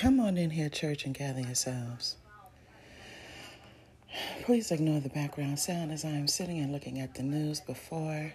[0.00, 2.16] Come on in here, church, and gather yourselves.
[4.44, 8.32] Please ignore the background sound as I am sitting and looking at the news before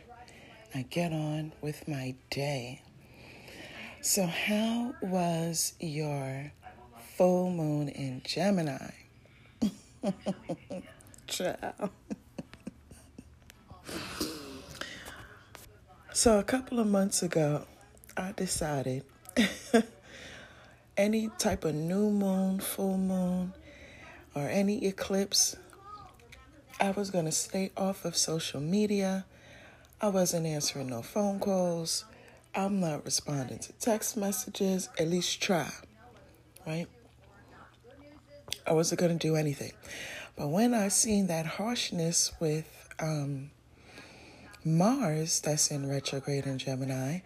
[0.76, 2.84] I get on with my day.
[4.02, 6.52] So, how was your
[7.18, 8.92] full moon in Gemini?
[11.28, 11.90] Ciao.
[16.14, 17.66] so, a couple of months ago,
[18.16, 19.04] I decided
[20.98, 23.54] any type of new moon, full moon,
[24.34, 25.56] or any eclipse,
[26.80, 29.26] I was going to stay off of social media.
[30.02, 32.06] I wasn't answering no phone calls.
[32.54, 35.70] I'm not responding to text messages, at least try,
[36.66, 36.88] right?
[38.66, 39.74] I wasn't going to do anything.
[40.36, 43.52] But when I seen that harshness with um,
[44.64, 47.20] Mars that's in retrograde in Gemini,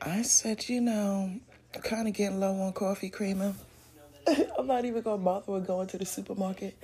[0.00, 1.32] I said, you know,
[1.78, 3.54] kind of getting low on coffee creamer.
[4.58, 6.76] I'm not even going to bother with going to the supermarket.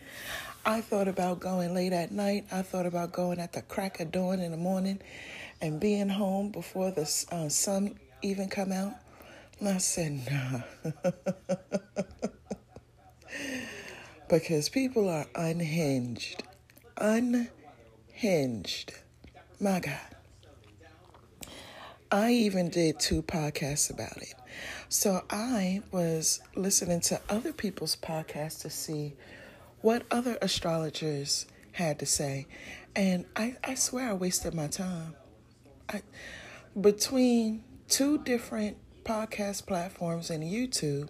[0.64, 2.46] I thought about going late at night.
[2.50, 5.00] I thought about going at the crack of dawn in the morning
[5.60, 8.94] and being home before the uh, sun even come out.
[9.60, 10.92] And I said, nah.
[14.28, 16.42] because people are unhinged.
[16.96, 18.92] Unhinged.
[19.60, 19.98] My God.
[22.10, 24.34] I even did two podcasts about it.
[24.88, 29.14] So I was listening to other people's podcasts to see
[29.80, 32.46] what other astrologers had to say.
[32.94, 35.14] And I, I swear I wasted my time.
[35.88, 36.02] I,
[36.80, 41.08] between two different podcast platforms and YouTube,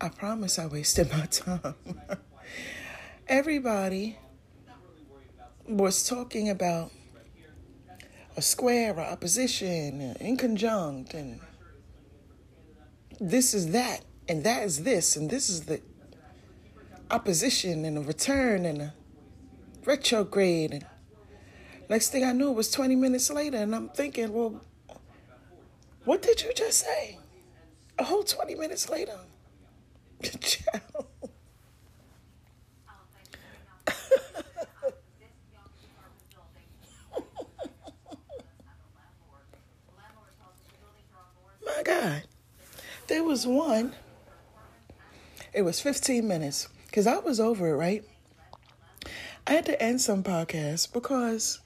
[0.00, 1.74] I promise I wasted my time.
[3.26, 4.18] Everybody
[5.66, 6.92] was talking about
[8.36, 11.40] a square or opposition, inconjunct, and
[13.20, 15.80] this is that, and that is this, and this is the
[17.10, 18.94] opposition and a return and a
[19.84, 20.72] retrograde.
[20.72, 20.84] And
[21.88, 24.60] next thing I knew, it was 20 minutes later, and I'm thinking, well,
[26.04, 27.18] what did you just say?
[27.98, 29.18] A whole 20 minutes later.
[41.66, 42.22] My God.
[43.08, 43.94] There was one,
[45.52, 48.04] it was 15 minutes, because I was over it, right?
[49.46, 51.60] I had to end some podcasts because,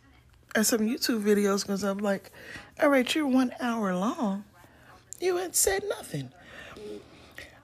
[0.54, 2.30] and some YouTube videos, because I'm like,
[2.82, 4.44] all right, you're one hour long.
[5.18, 6.30] You had said nothing.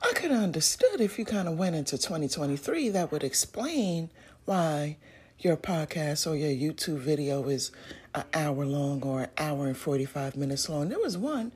[0.03, 4.11] I could have understood if you kind of went into 2023, that would explain
[4.47, 4.97] why
[5.39, 7.73] your podcast or your YouTube video is
[8.15, 10.89] an hour long or an hour and 45 minutes long.
[10.89, 11.53] There was one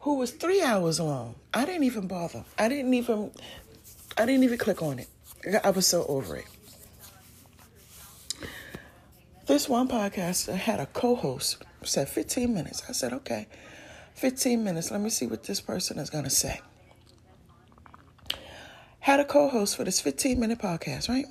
[0.00, 1.34] who was three hours long.
[1.52, 2.44] I didn't even bother.
[2.58, 3.30] I didn't even
[4.16, 5.08] I didn't even click on it.
[5.64, 6.46] I was so over it.
[9.46, 12.82] This one podcast had a co-host said 15 minutes.
[12.88, 13.46] I said, okay,
[14.14, 14.90] 15 minutes.
[14.90, 16.60] Let me see what this person is gonna say.
[19.00, 21.26] Had a co-host for this 15 minute podcast, right?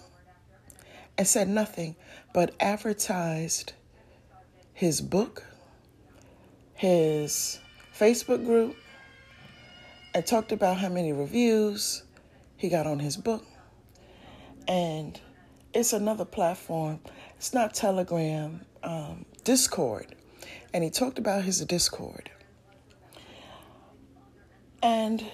[1.18, 1.96] And said nothing
[2.34, 3.74] but advertised
[4.74, 5.44] his book,
[6.74, 7.60] his
[7.98, 8.76] Facebook group
[10.14, 12.04] and talked about how many reviews
[12.56, 13.46] he got on his book.
[14.68, 15.20] And
[15.74, 17.00] it's another platform.
[17.38, 20.16] It's not Telegram, um, Discord.
[20.74, 22.30] And he talked about his Discord.
[24.84, 25.26] And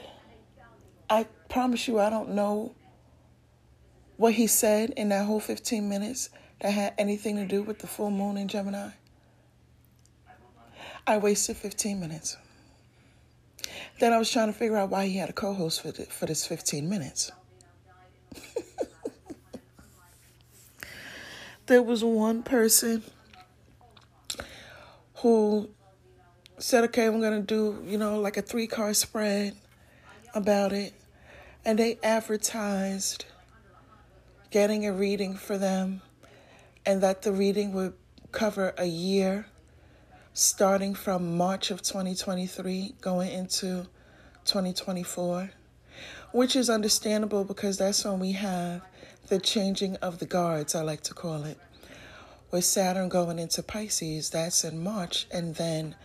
[1.09, 2.75] I promise you, I don't know
[4.17, 6.29] what he said in that whole 15 minutes
[6.61, 8.91] that had anything to do with the full moon in Gemini.
[11.05, 12.37] I wasted 15 minutes.
[13.99, 16.25] Then I was trying to figure out why he had a co-host for the, for
[16.25, 17.31] this 15 minutes.
[21.65, 23.03] there was one person
[25.15, 25.69] who
[26.57, 29.55] said, "Okay, I'm going to do, you know, like a three-card spread
[30.33, 30.93] about it."
[31.65, 33.25] And they advertised
[34.51, 36.01] getting a reading for them
[36.85, 37.93] and that the reading would
[38.31, 39.47] cover a year
[40.33, 43.85] starting from March of 2023 going into
[44.45, 45.51] 2024,
[46.31, 48.81] which is understandable because that's when we have
[49.27, 51.59] the changing of the guards, I like to call it.
[52.49, 55.95] With Saturn going into Pisces, that's in March, and then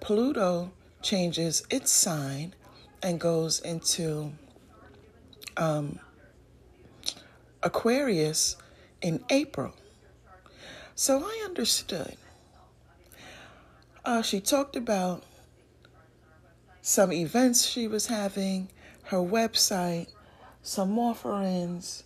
[0.00, 0.70] Pluto
[1.00, 2.54] changes its sign
[3.02, 4.32] and goes into
[5.56, 5.98] um,
[7.64, 8.56] Aquarius
[9.00, 9.72] in April.
[10.94, 12.16] So I understood
[14.04, 15.24] uh, she talked about
[16.80, 18.68] some events she was having,
[19.04, 20.08] her website,
[20.62, 22.04] some offerings,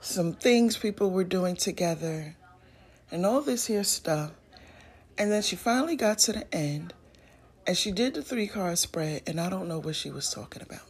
[0.00, 2.36] some things people were doing together,
[3.10, 4.32] and all this here stuff.
[5.16, 6.92] And then she finally got to the end
[7.66, 10.62] and she did the three card spread, and I don't know what she was talking
[10.62, 10.82] about.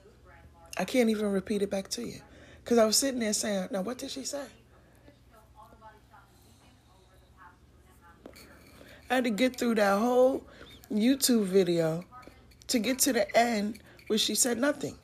[0.77, 2.21] I can't even repeat it back to you
[2.63, 4.47] because I was sitting there saying, Now, what did she say?
[9.11, 10.43] I had to get through that whole
[10.91, 12.05] YouTube video
[12.69, 14.97] to get to the end where she said nothing.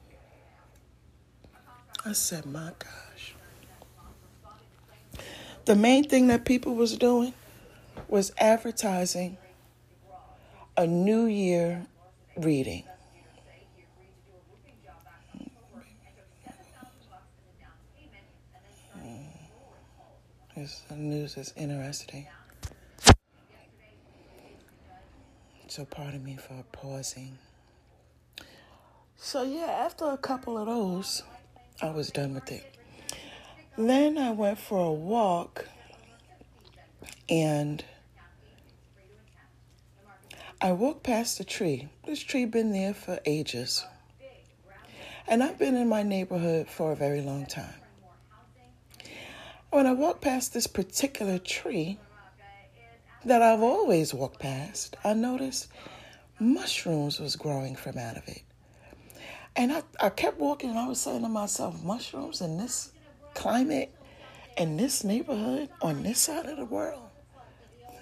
[2.05, 3.35] I said, My gosh.
[5.67, 7.35] The main thing that people was doing
[8.09, 9.37] was advertising
[10.77, 11.87] a New Year
[12.37, 12.85] reading.
[15.33, 15.45] Hmm.
[18.95, 19.17] Hmm.
[20.57, 22.27] This news is interesting.
[25.71, 27.39] So pardon me for pausing.
[29.17, 31.23] So yeah, after a couple of those,
[31.81, 32.75] I was done with it.
[33.79, 35.69] Then I went for a walk
[37.29, 37.85] and
[40.61, 41.89] I walked past the tree.
[42.05, 43.87] This tree been there for ages.
[45.29, 47.81] And I've been in my neighborhood for a very long time.
[49.71, 52.01] When I walked past this particular tree
[53.25, 55.69] that I've always walked past, I noticed
[56.39, 58.43] mushrooms was growing from out of it.
[59.57, 62.93] And I, I kept walking and I was saying to myself, mushrooms in this
[63.35, 63.95] climate,
[64.57, 67.09] in this neighborhood, on this side of the world?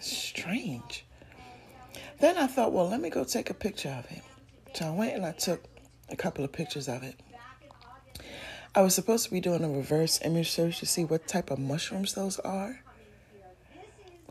[0.01, 1.05] Strange.
[2.21, 4.23] Then I thought, well, let me go take a picture of it.
[4.75, 5.65] So I went and I took
[6.09, 7.19] a couple of pictures of it.
[8.75, 11.59] I was supposed to be doing a reverse image search to see what type of
[11.59, 12.81] mushrooms those are.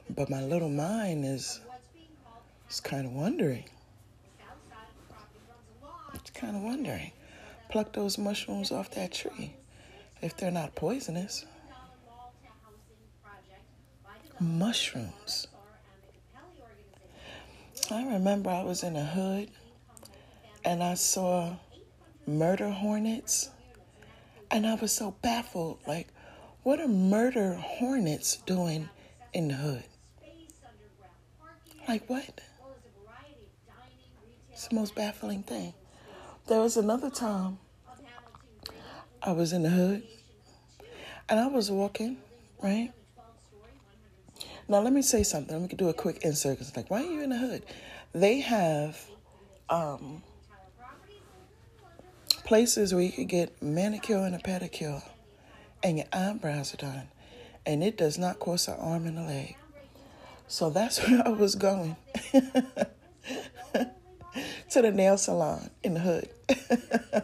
[0.09, 1.59] But my little mind is,
[2.69, 3.65] is kind of wondering.
[6.13, 7.12] It's kind of wondering.
[7.69, 9.54] Pluck those mushrooms off that tree
[10.21, 11.45] if they're not poisonous.
[14.39, 15.48] Mushrooms.
[17.89, 19.50] I remember I was in a hood
[20.65, 21.56] and I saw
[22.25, 23.50] murder hornets
[24.51, 26.07] and I was so baffled like
[26.63, 28.89] what are murder hornets doing
[29.33, 29.83] in the hood?
[31.88, 32.42] Like what?
[34.51, 35.74] It's the most baffling thing.
[36.48, 37.60] There was another time
[39.22, 40.04] I was in the hood
[41.30, 42.18] and I was walking,
[42.62, 42.92] right?
[44.68, 45.62] Now, let me say something.
[45.62, 46.60] We could do a quick insert.
[46.60, 47.63] It's like, why are you in the hood?
[48.13, 49.00] They have
[49.69, 50.24] um,
[52.45, 55.04] places where you could get manicure and a pedicure
[55.83, 57.07] and your eyebrows are done.
[57.66, 59.56] And it does not cost an arm and a leg.
[60.47, 61.95] So that's where I was going.
[64.69, 66.29] to the nail salon in the hood.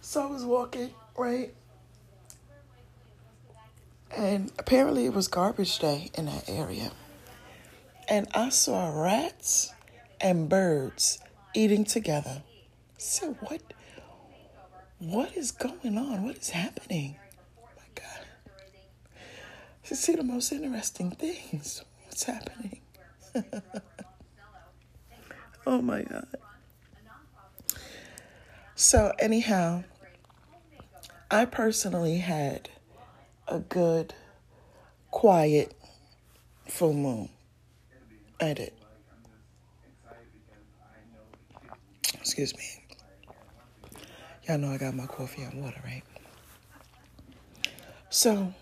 [0.00, 1.52] so I was walking, right?
[4.16, 6.92] And apparently it was garbage day in that area.
[8.08, 9.72] And I saw rats
[10.20, 11.18] and birds
[11.54, 12.42] eating together.
[12.98, 13.62] So what?
[14.98, 16.24] What is going on?
[16.24, 17.16] What is happening?
[19.92, 21.84] To see the most interesting things.
[22.06, 22.80] What's happening?
[25.66, 26.26] oh my God.
[28.74, 29.84] So, anyhow,
[31.30, 32.70] I personally had
[33.46, 34.14] a good,
[35.10, 35.74] quiet
[36.66, 37.28] full moon.
[38.40, 38.72] I did.
[42.14, 42.64] Excuse me.
[44.48, 46.02] Y'all know I got my coffee and water, right?
[48.08, 48.54] So,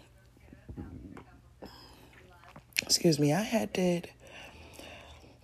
[2.91, 4.11] excuse me, I had did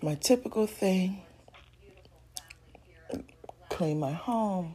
[0.02, 1.22] my typical thing
[3.68, 4.74] clean my home,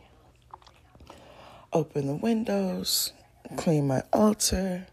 [1.73, 3.11] open the windows,
[3.57, 4.87] clean my altar,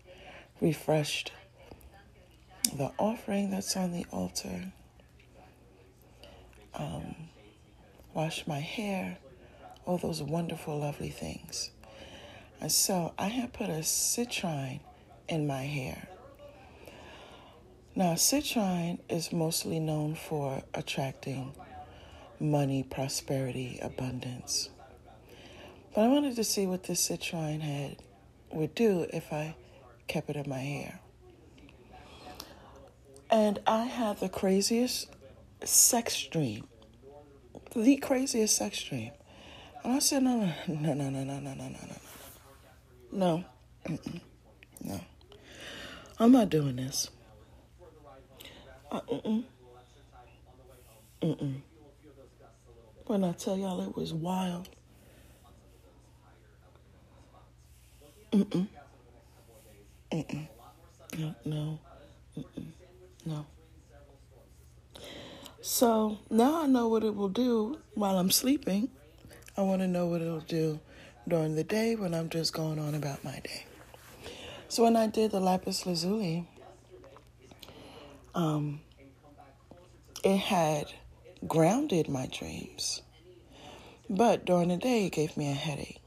[0.61, 1.31] refreshed
[2.77, 4.73] the offering that's on the altar,
[6.75, 7.15] um,
[8.13, 9.19] wash my hair,
[9.87, 11.71] all those wonderful, lovely things.
[12.61, 14.81] And so I had put a citrine
[15.29, 16.09] in my hair.
[17.99, 21.53] Now, citrine is mostly known for attracting
[22.39, 24.69] money, prosperity, abundance.
[25.93, 27.97] But I wanted to see what this citrine had
[28.53, 29.57] would do if I
[30.07, 31.01] kept it in my hair.
[33.33, 35.09] And I had the craziest
[35.65, 36.69] sex dream.
[37.75, 39.11] The craziest sex dream.
[39.83, 41.69] And I said, no, no, no, no, no, no, no, no, no,
[43.11, 43.45] no.
[43.91, 43.99] No.
[44.85, 45.01] No.
[46.21, 47.11] I'm not doing this.
[48.91, 49.45] Uh, mm-mm.
[51.23, 51.61] Mm-mm.
[53.07, 54.69] When I tell y'all it was wild.
[58.33, 58.67] Mm-mm.
[60.13, 60.49] Mm-mm.
[61.19, 61.79] No, no.
[62.39, 62.67] Mm-mm.
[63.27, 63.47] No.
[65.61, 68.89] So now I know what it will do while I'm sleeping.
[69.57, 70.81] I want to know what it'll do
[71.27, 73.65] during the day when I'm just going on about my day.
[74.69, 76.47] So when I did the lapis lazuli,
[78.35, 78.81] um,
[80.25, 80.93] it had
[81.47, 83.03] grounded my dreams.
[84.11, 86.01] But during the day, it gave me a headache.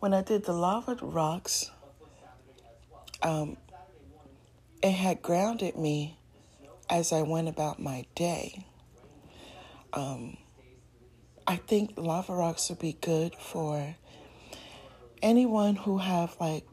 [0.00, 1.70] When I did the lava rocks,
[3.22, 3.56] um,
[4.82, 6.18] it had grounded me
[6.90, 8.66] as I went about my day.
[9.92, 10.36] Um,
[11.46, 13.96] I think lava rocks would be good for
[15.22, 16.66] anyone who have like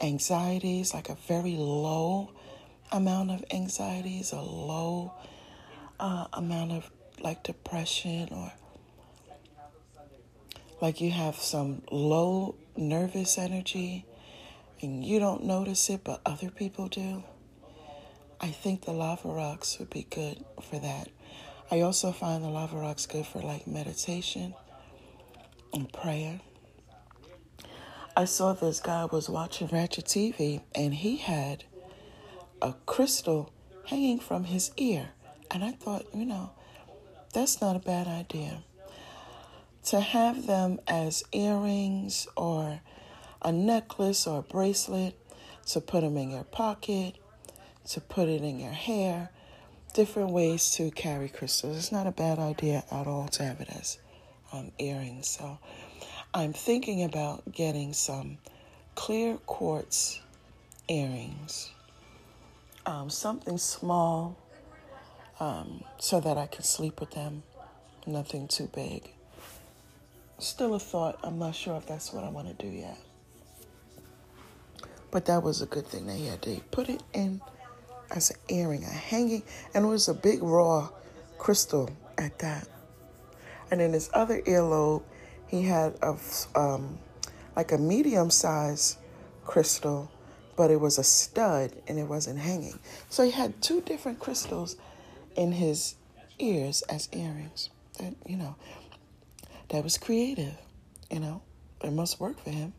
[0.00, 2.30] anxieties, like a very low
[2.92, 5.12] amount of anxieties, a low
[5.98, 6.90] uh, amount of
[7.20, 8.52] like depression, or
[10.80, 14.04] like you have some low nervous energy
[14.82, 17.22] and you don't notice it, but other people do.
[18.40, 21.08] I think the lava rocks would be good for that.
[21.70, 24.54] I also find the lava rocks good for like meditation
[25.72, 26.40] and prayer.
[28.16, 31.64] I saw this guy was watching Ratchet TV and he had
[32.62, 33.52] a crystal
[33.84, 35.10] hanging from his ear.
[35.50, 36.50] And I thought, you know,
[37.32, 38.62] that's not a bad idea.
[39.86, 42.80] To have them as earrings or
[43.42, 45.16] a necklace or a bracelet,
[45.66, 47.16] to put them in your pocket,
[47.88, 49.30] to put it in your hair,
[49.94, 51.76] different ways to carry crystals.
[51.76, 53.98] It's not a bad idea at all to have it as
[54.52, 55.28] um, earrings.
[55.28, 55.58] So
[56.34, 58.38] I'm thinking about getting some
[58.94, 60.20] clear quartz
[60.88, 61.70] earrings,
[62.86, 64.38] um, something small
[65.40, 67.42] um, so that I can sleep with them,
[68.06, 69.10] nothing too big.
[70.38, 71.18] Still a thought.
[71.22, 72.98] I'm not sure if that's what I want to do yet.
[75.10, 77.40] But that was a good thing that he had to put it in
[78.10, 79.42] as an earring, a hanging,
[79.74, 80.88] and it was a big raw
[81.38, 82.68] crystal at that.
[83.70, 85.02] And in his other earlobe,
[85.48, 86.16] he had a
[86.54, 86.98] um,
[87.56, 88.98] like a medium size
[89.44, 90.10] crystal,
[90.56, 92.78] but it was a stud and it wasn't hanging.
[93.10, 94.76] So he had two different crystals
[95.36, 95.94] in his
[96.38, 97.70] ears as earrings.
[97.98, 98.56] That you know,
[99.68, 100.54] that was creative.
[101.10, 101.42] You know,
[101.82, 102.72] it must work for him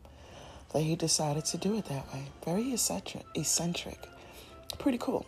[0.72, 2.24] that he decided to do it that way.
[2.44, 3.98] Very eccentric, eccentric.
[4.78, 5.24] Pretty cool.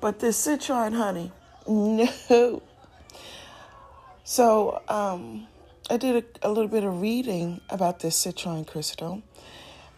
[0.00, 1.30] But this citrine honey,
[1.68, 2.62] no.
[4.24, 5.46] So um,
[5.90, 9.22] I did a, a little bit of reading about this citrine crystal,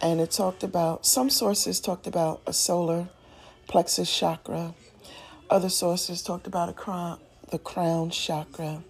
[0.05, 3.09] and it talked about some sources talked about a solar
[3.67, 4.75] plexus chakra,
[5.49, 7.19] other sources talked about a crown,
[7.51, 8.85] the crown chakra.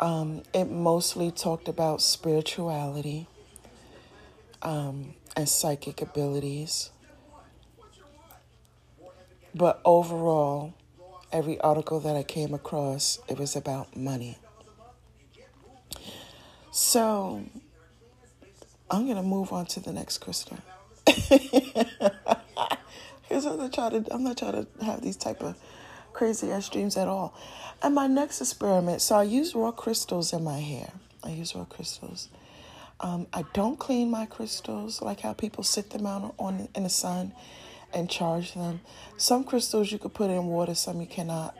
[0.00, 3.28] Um, it mostly talked about spirituality
[4.62, 6.90] um, and psychic abilities.
[9.54, 10.74] But overall,
[11.30, 14.38] every article that I came across, it was about money.
[16.72, 17.44] So
[18.90, 20.58] I'm gonna move on to the next crystal.
[23.30, 25.56] Because I'm not trying to I'm not trying to have these type of
[26.12, 27.32] crazy ass dreams at all.
[27.80, 30.90] And my next experiment, so I use raw crystals in my hair.
[31.22, 32.28] I use raw crystals.
[32.98, 36.88] Um, I don't clean my crystals like how people sit them out on in the
[36.88, 37.32] sun
[37.94, 38.80] and charge them.
[39.16, 41.56] Some crystals you could put in water, some you cannot.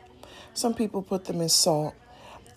[0.53, 1.95] Some people put them in salt.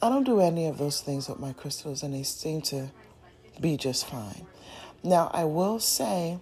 [0.03, 2.91] I don't do any of those things with my crystals, and they seem to
[3.61, 4.47] be just fine.
[5.05, 6.39] Now, I will say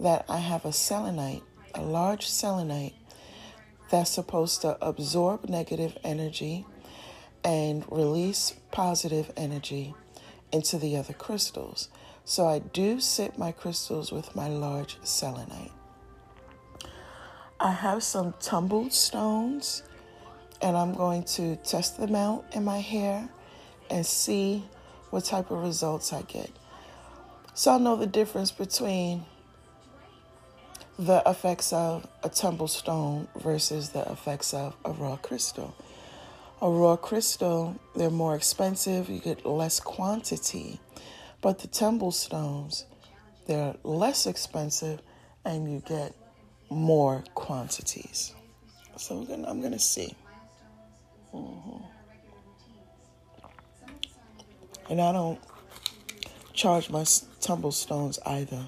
[0.00, 1.44] that I have a selenite,
[1.76, 2.94] a large selenite,
[3.88, 6.66] that's supposed to absorb negative energy
[7.44, 9.94] and release positive energy
[10.50, 11.88] into the other crystals.
[12.24, 15.72] So I do sit my crystals with my large selenite.
[17.60, 19.84] I have some tumbled stones
[20.60, 23.28] and I'm going to test them out in my hair
[23.88, 24.64] and see
[25.10, 26.50] what type of results I get.
[27.54, 29.24] So I'll know the difference between
[30.98, 35.74] the effects of a tumbled stone versus the effects of a raw crystal.
[36.62, 40.78] A raw crystal, they're more expensive, you get less quantity.
[41.40, 42.84] But the tumble stones,
[43.46, 45.00] they're less expensive
[45.44, 46.14] and you get
[46.68, 48.34] more quantities.
[48.96, 50.14] So gonna, I'm going to see.
[51.34, 51.84] Mm-hmm.
[54.90, 55.40] And I don't
[56.60, 57.04] charge my
[57.40, 58.64] tumble stones either.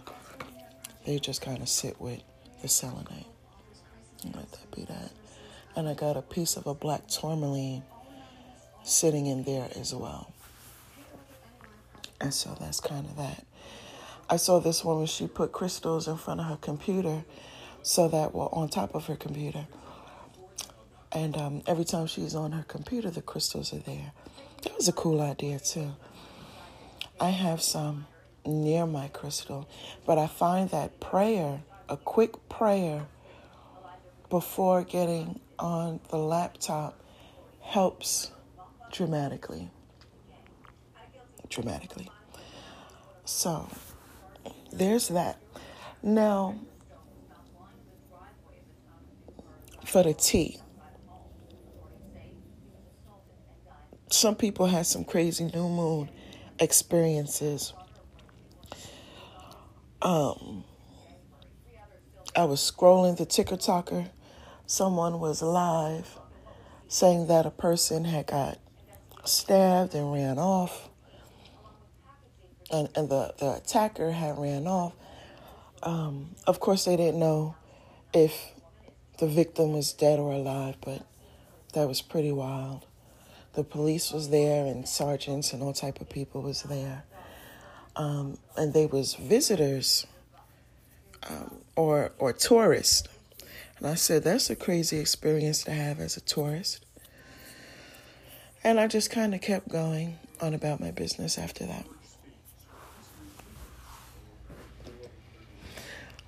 [1.05, 2.23] They just kind of sit with
[2.63, 3.27] the selenite.
[4.25, 5.11] Let that be that
[5.77, 7.83] and I got a piece of a black tourmaline
[8.83, 10.33] sitting in there as well.
[12.21, 13.45] And so that's kind of that.
[14.29, 17.25] I saw this woman, she put crystals in front of her computer
[17.83, 19.67] so that, well, on top of her computer.
[21.11, 24.13] And um, every time she's on her computer, the crystals are there.
[24.63, 25.95] That was a cool idea, too.
[27.21, 28.07] I have some
[28.45, 29.69] near my crystal,
[30.07, 33.07] but I find that prayer, a quick prayer
[34.29, 36.99] before getting on the laptop,
[37.61, 38.33] helps
[38.91, 39.71] dramatically.
[41.49, 42.11] Dramatically.
[43.25, 43.69] So,
[44.73, 45.39] there's that.
[46.03, 46.57] Now,
[49.85, 50.59] for the tea.
[54.11, 56.09] Some people had some crazy new moon
[56.59, 57.73] experiences.
[60.01, 60.65] Um,
[62.35, 64.07] I was scrolling the ticker talker.
[64.67, 66.19] Someone was live
[66.89, 68.59] saying that a person had got
[69.25, 70.89] stabbed and ran off.
[72.71, 74.95] And, and the, the attacker had ran off.
[75.83, 77.55] Um, of course, they didn't know
[78.15, 78.53] if
[79.19, 81.07] the victim was dead or alive, but
[81.75, 82.87] that was pretty wild.
[83.55, 87.05] The police was there and sergeants and all type of people was there.
[87.97, 90.07] Um, and they was visitors
[91.29, 93.09] um, or or tourists.
[93.79, 96.87] And I said, that's a crazy experience to have as a tourist.
[98.65, 101.85] And I just kind of kept going on about my business after that.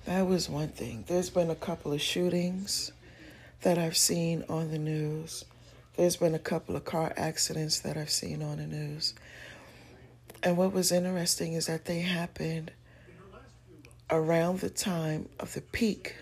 [0.05, 1.05] That was one thing.
[1.07, 2.91] There's been a couple of shootings
[3.61, 5.45] that I've seen on the news.
[5.97, 9.13] There's been a couple of car accidents that I've seen on the news.
[10.43, 12.71] And what was interesting is that they happened
[14.09, 16.15] around the time of the peak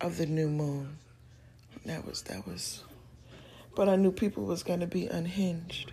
[0.00, 0.98] of the new moon.
[1.86, 2.84] That was that was
[3.74, 5.92] but I knew people was going to be unhinged.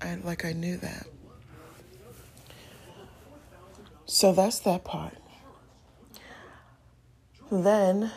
[0.00, 1.06] I like I knew that.
[4.06, 5.16] So that's that part.
[7.50, 8.10] Then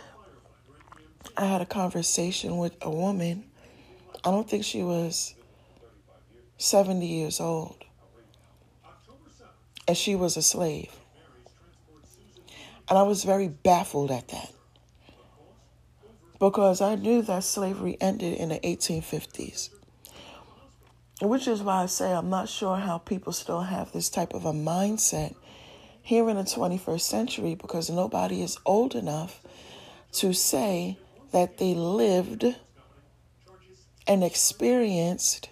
[1.35, 3.45] I had a conversation with a woman.
[4.25, 5.35] I don't think she was
[6.57, 7.83] 70 years old.
[9.85, 10.91] And she was a slave.
[12.89, 14.51] And I was very baffled at that.
[16.39, 19.69] Because I knew that slavery ended in the 1850s.
[21.21, 24.45] Which is why I say I'm not sure how people still have this type of
[24.45, 25.35] a mindset
[26.01, 29.41] here in the 21st century because nobody is old enough
[30.13, 30.97] to say
[31.31, 32.45] that they lived
[34.07, 35.49] and experienced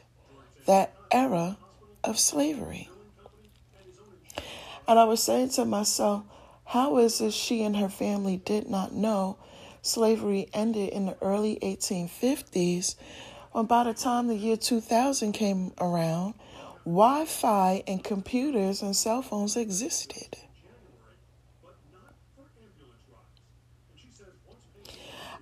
[0.65, 1.57] that era
[2.03, 2.89] of slavery.
[4.87, 6.23] And I was saying to myself,
[6.65, 9.37] how is it she and her family did not know
[9.81, 12.95] slavery ended in the early 1850s
[13.51, 16.33] when by the time the year 2000 came around,
[16.85, 20.37] Wi Fi and computers and cell phones existed.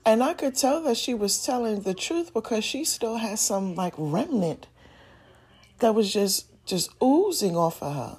[0.06, 3.76] And I could tell that she was telling the truth because she still had some
[3.76, 4.68] like remnant
[5.80, 8.18] that was just just oozing off of her.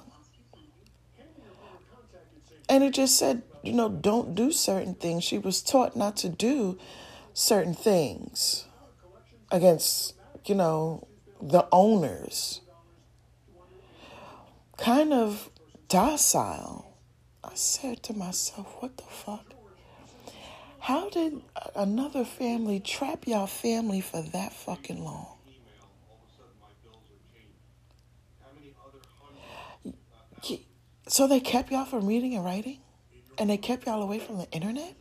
[2.67, 5.23] And it just said, you know, don't do certain things.
[5.23, 6.77] She was taught not to do
[7.33, 8.65] certain things
[9.51, 10.15] against,
[10.45, 11.07] you know,
[11.41, 12.61] the owners.
[14.77, 15.49] Kind of
[15.89, 16.97] docile.
[17.43, 19.53] I said to myself, what the fuck?
[20.79, 21.41] How did
[21.75, 25.37] another family trap y'all family for that fucking long?
[31.07, 32.79] So they kept y'all from reading and writing?
[33.37, 34.95] And they kept y'all away from the internet?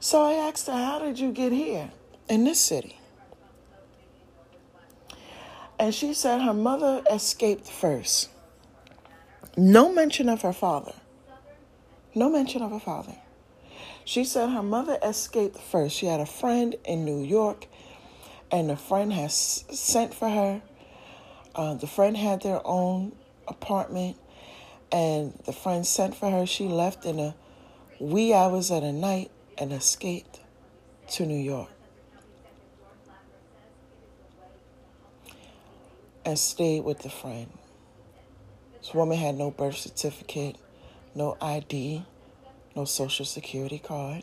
[0.00, 1.90] So I asked her, How did you get here
[2.28, 2.98] in this city?
[5.78, 8.30] And she said her mother escaped first.
[9.56, 10.94] No mention of her father.
[12.14, 13.16] No mention of her father.
[14.04, 15.96] She said her mother escaped first.
[15.96, 17.66] She had a friend in New York,
[18.50, 20.62] and the friend has sent for her.
[21.54, 23.12] Uh, the friend had their own
[23.46, 24.16] apartment,
[24.90, 26.46] and the friend sent for her.
[26.46, 27.34] She left in a
[28.00, 30.40] wee hours of the night and escaped
[31.10, 31.68] to New York.
[36.24, 37.50] And stayed with the friend.
[38.78, 40.56] This woman had no birth certificate
[41.18, 42.04] no ID,
[42.76, 44.22] no social security card.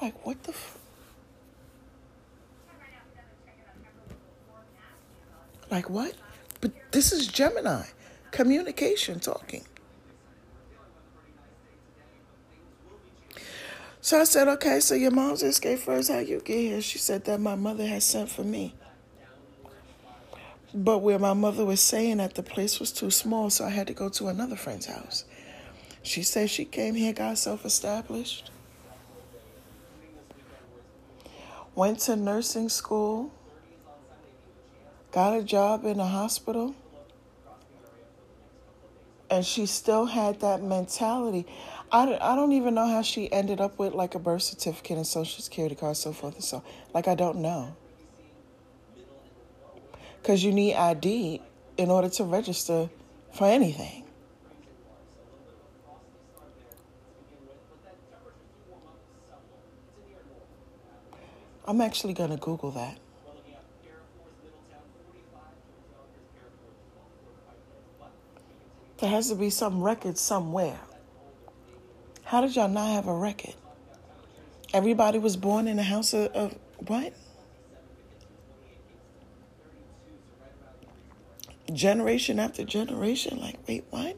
[0.00, 0.78] Like, what the f-
[5.70, 6.14] Like, what?
[6.60, 7.84] But this is Gemini,
[8.30, 9.64] communication talking.
[14.02, 16.10] So I said, okay, so your mom's escaped first.
[16.10, 16.82] How you get here?
[16.82, 18.74] She said that my mother had sent for me.
[20.74, 23.86] But where my mother was saying that the place was too small, so I had
[23.86, 25.24] to go to another friend's house.
[26.02, 28.50] She said she came here, got self established,
[31.74, 33.32] went to nursing school,
[35.12, 36.74] got a job in a hospital,
[39.30, 41.46] and she still had that mentality.
[41.92, 45.06] I, I don't even know how she ended up with like a birth certificate and
[45.06, 46.64] social security card, so forth and so.
[46.92, 47.76] Like I don't know,
[50.20, 51.40] because you need ID
[51.76, 52.90] in order to register
[53.32, 54.01] for anything.
[61.64, 62.98] I'm actually gonna Google that.
[68.98, 70.78] There has to be some record somewhere.
[72.24, 73.54] How did y'all not have a record?
[74.72, 76.54] Everybody was born in a house of, of
[76.86, 77.12] what?
[81.72, 83.38] Generation after generation.
[83.38, 84.16] Like, wait, what?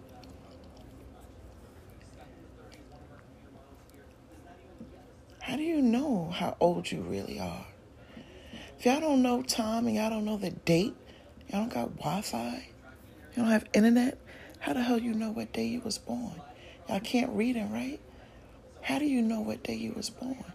[5.44, 7.66] How do you know how old you really are?
[8.78, 10.94] If y'all don't know time and y'all don't know the date,
[11.48, 12.66] y'all don't got Wi Fi,
[13.36, 14.16] you don't have internet,
[14.60, 16.40] how the hell you know what day you was born?
[16.88, 18.00] Y'all can't read and write.
[18.80, 20.54] How do you know what day you was born?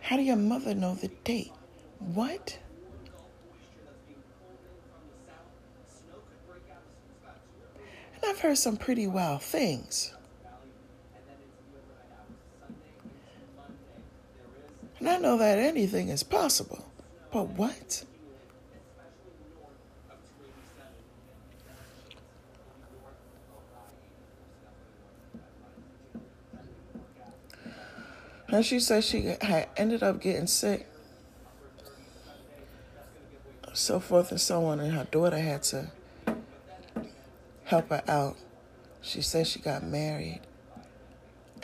[0.00, 1.52] How do your mother know the date?
[2.00, 2.58] What?
[8.16, 10.12] And I've heard some pretty wild things.
[15.02, 16.84] And I know that anything is possible.
[17.32, 18.04] But what?
[28.46, 30.86] And she said she had ended up getting sick,
[33.72, 35.90] so forth and so on, and her daughter had to
[37.64, 38.36] help her out.
[39.00, 40.42] She said she got married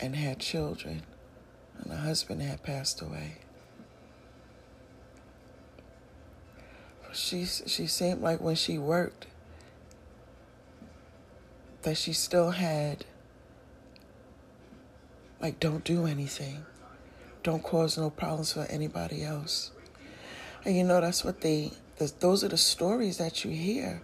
[0.01, 1.03] and had children,
[1.89, 3.39] her husband had passed away.
[7.13, 9.27] She she seemed like when she worked
[11.83, 13.05] that she still had
[15.41, 16.65] like don't do anything
[17.49, 19.71] don't cause no problems for anybody else.
[20.65, 21.73] And you know, that's what they,
[22.21, 24.03] those are the stories that you hear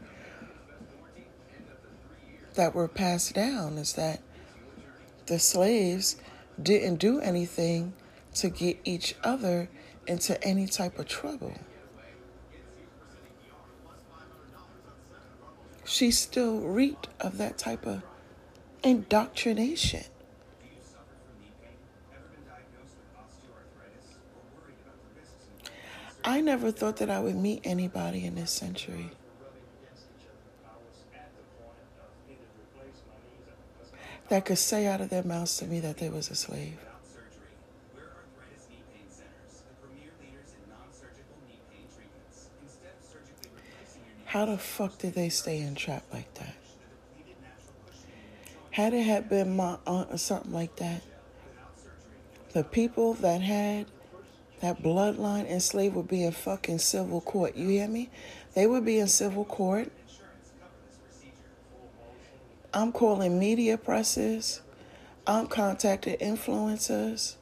[2.54, 4.20] that were passed down is that
[5.26, 6.16] the slaves
[6.62, 7.94] didn't do anything
[8.34, 9.68] to get each other
[10.06, 11.54] into any type of trouble.
[15.84, 18.02] She still reeked of that type of
[18.82, 20.04] indoctrination.
[26.26, 29.10] I never thought that I would meet anybody in this century.
[34.28, 36.78] That could say out of their mouths to me that they was a slave.
[44.24, 46.56] How the fuck did they stay in trap like that?
[48.70, 51.02] Had it had been my aunt or something like that,
[52.52, 53.86] the people that had
[54.60, 57.54] that bloodline enslaved would be in fucking civil court.
[57.54, 58.10] You hear me?
[58.54, 59.92] They would be in civil court.
[62.76, 64.60] I'm calling media presses.
[65.28, 67.36] I'm contacting influencers.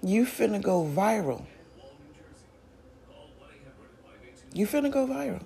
[0.00, 1.44] You finna go viral.
[4.54, 5.44] You finna go viral.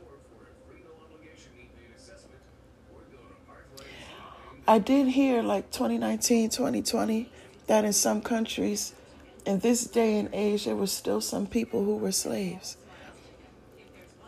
[4.69, 7.29] I did hear like 2019, 2020
[7.67, 8.95] that in some countries
[9.45, 12.77] in this day and age, there were still some people who were slaves.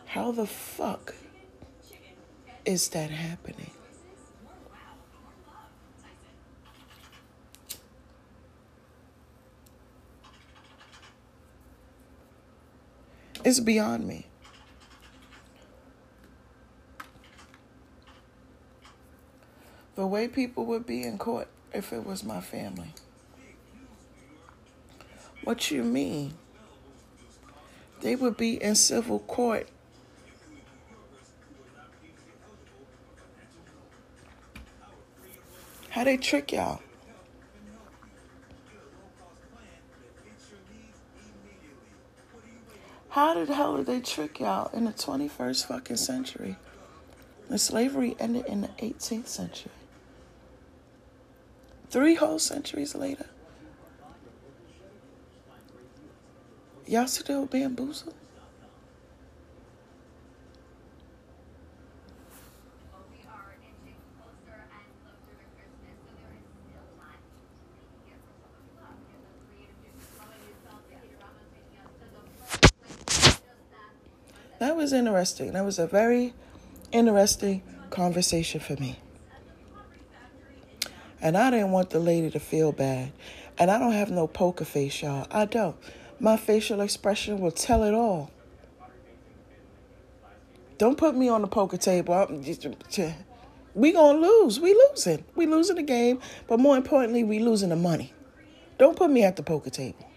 [0.07, 1.15] How the fuck
[2.69, 3.71] is that happening?
[13.43, 14.27] It's beyond me.
[19.95, 22.93] The way people would be in court if it was my family.
[25.43, 26.35] What you mean?
[28.03, 29.69] They would be in civil court.
[35.99, 36.81] How they trick y'all?
[43.09, 46.55] How the hell did they trick y'all in the 21st fucking century?
[47.49, 49.73] The slavery ended in the 18th century.
[51.91, 53.27] Three whole centuries later.
[56.87, 58.15] Y'all still bamboozled?
[74.59, 75.53] That was interesting.
[75.53, 76.35] That was a very
[76.91, 78.99] interesting conversation for me.
[81.21, 83.13] And I didn't want the lady to feel bad.
[83.59, 85.27] And I don't have no poker face, y'all.
[85.31, 85.77] I don't.
[86.21, 88.31] My facial expression will tell it all.
[90.79, 92.15] Don't put me on the poker table.
[93.75, 94.61] we gonna lose.
[94.61, 95.25] We losing.
[95.35, 98.13] We losing the game, but more importantly, we losing the money.
[98.79, 100.09] Don't put me at the poker table.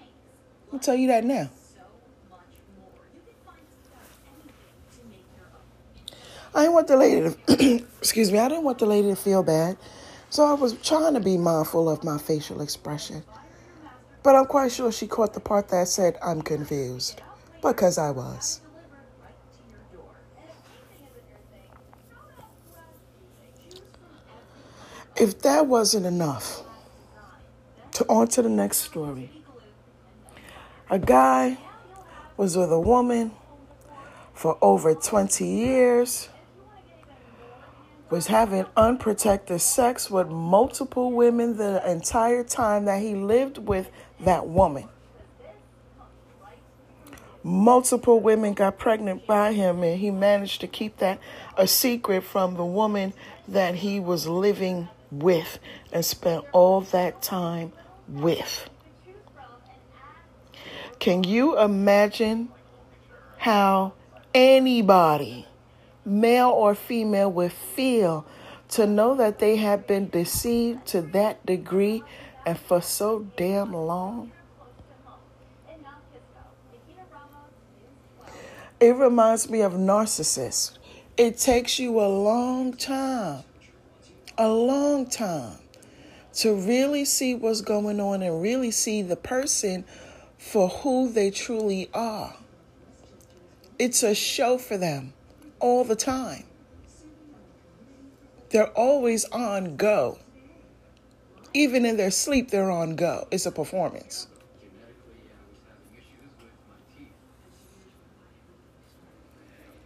[0.71, 1.49] I'll tell you that now.
[6.53, 9.41] I didn't want the lady to, excuse me, I didn't want the lady to feel
[9.41, 9.77] bad.
[10.29, 13.23] So I was trying to be mindful of my facial expression.
[14.23, 17.21] But I'm quite sure she caught the part that said, I'm confused.
[17.61, 18.61] Because I was.
[25.15, 26.63] If that wasn't enough,
[27.93, 29.29] to on to the next story.
[30.89, 31.57] A guy
[32.37, 33.31] was with a woman
[34.33, 36.29] for over 20 years
[38.11, 44.45] was having unprotected sex with multiple women the entire time that he lived with that
[44.45, 44.87] woman.
[47.41, 51.19] Multiple women got pregnant by him, and he managed to keep that
[51.57, 53.13] a secret from the woman
[53.47, 55.57] that he was living with
[55.91, 57.71] and spent all that time
[58.07, 58.69] with.
[60.99, 62.49] Can you imagine
[63.37, 63.93] how
[64.35, 65.47] anybody
[66.05, 68.25] male or female, would feel
[68.69, 72.03] to know that they have been deceived to that degree
[72.45, 74.31] and for so damn long.
[78.79, 80.77] It reminds me of narcissists.
[81.15, 83.43] It takes you a long time,
[84.37, 85.57] a long time
[86.33, 89.83] to really see what's going on and really see the person
[90.37, 92.35] for who they truly are.
[93.77, 95.13] It's a show for them
[95.61, 96.43] all the time.
[98.49, 100.19] They're always on go.
[101.53, 103.27] Even in their sleep, they're on go.
[103.31, 104.27] It's a performance.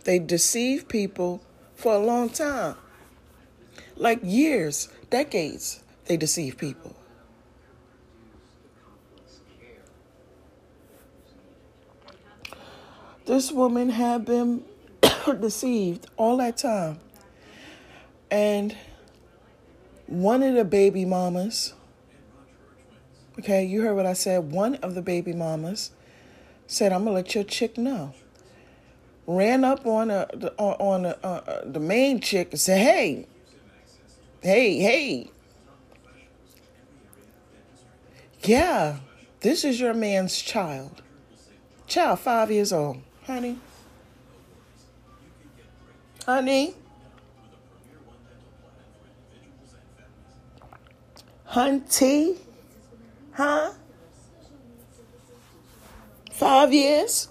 [0.04, 1.42] They deceive people
[1.76, 2.76] for a long time.
[3.96, 6.96] Like years, decades, they deceive people.
[13.26, 14.64] This woman had been
[15.34, 17.00] deceived all that time.
[18.30, 18.76] And
[20.08, 21.74] one of the baby mamas,
[23.40, 24.52] okay, you heard what I said.
[24.52, 25.92] One of the baby mamas
[26.68, 28.14] said, "I'm gonna let your chick know."
[29.28, 33.26] Ran up on a, on, on a, uh, uh, the main chick and said, "Hey,
[34.42, 35.32] hey, hey,
[38.44, 38.98] yeah,
[39.40, 41.02] this is your man's child,
[41.88, 43.58] child five years old, honey."
[46.26, 46.74] Honey.
[51.48, 52.38] Hunty,
[53.32, 53.72] huh?
[56.32, 57.30] Five years.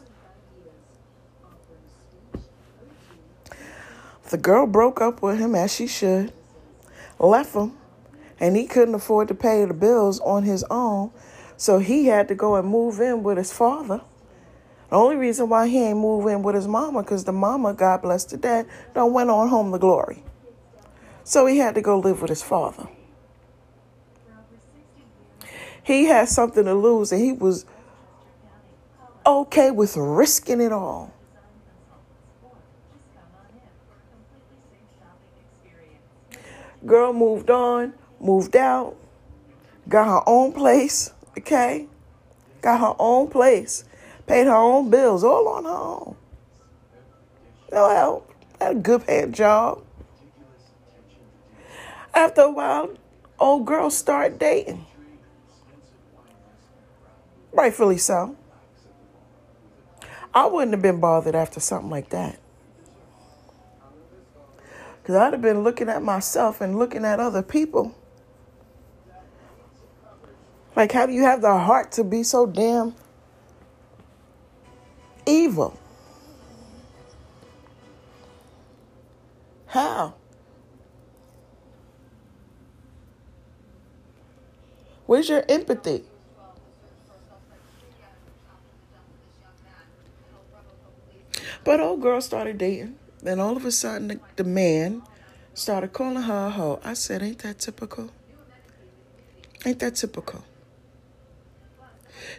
[4.30, 6.33] The girl broke up with him as she should,
[7.18, 7.76] left him,
[8.40, 11.11] and he couldn't afford to pay the bills on his own,
[11.57, 14.00] so he had to go and move in with his father.
[14.94, 18.02] The only reason why he ain't move in with his mama, because the mama, God
[18.02, 20.22] bless the dad, don't went on home to glory.
[21.24, 22.87] So he had to go live with his father.
[25.83, 27.66] He had something to lose, and he was
[29.26, 31.12] okay with risking it all.
[36.87, 38.94] Girl moved on, moved out,
[39.88, 41.88] got her own place, okay?
[42.62, 43.83] Got her own place
[44.27, 46.17] paid her own bills, all on her own.
[47.73, 48.31] No help.
[48.61, 49.83] Had a good paying job.
[52.15, 52.91] After a while,
[53.39, 54.87] old girls start dating.
[57.53, 58.37] Rightfully so.
[60.33, 62.39] I wouldn't have been bothered after something like that.
[65.03, 67.95] Because I'd have been looking at myself and looking at other people.
[70.75, 72.95] Like, how do you have the heart to be so damn
[75.27, 75.79] evil.
[79.67, 80.15] How?
[85.07, 86.05] Where's your empathy?
[91.65, 92.97] But old girl started dating.
[93.23, 95.03] Then all of a sudden, the, the man
[95.55, 96.81] started calling her a hoe.
[96.85, 98.11] I said, Ain't that typical?
[99.65, 100.45] Ain't that typical?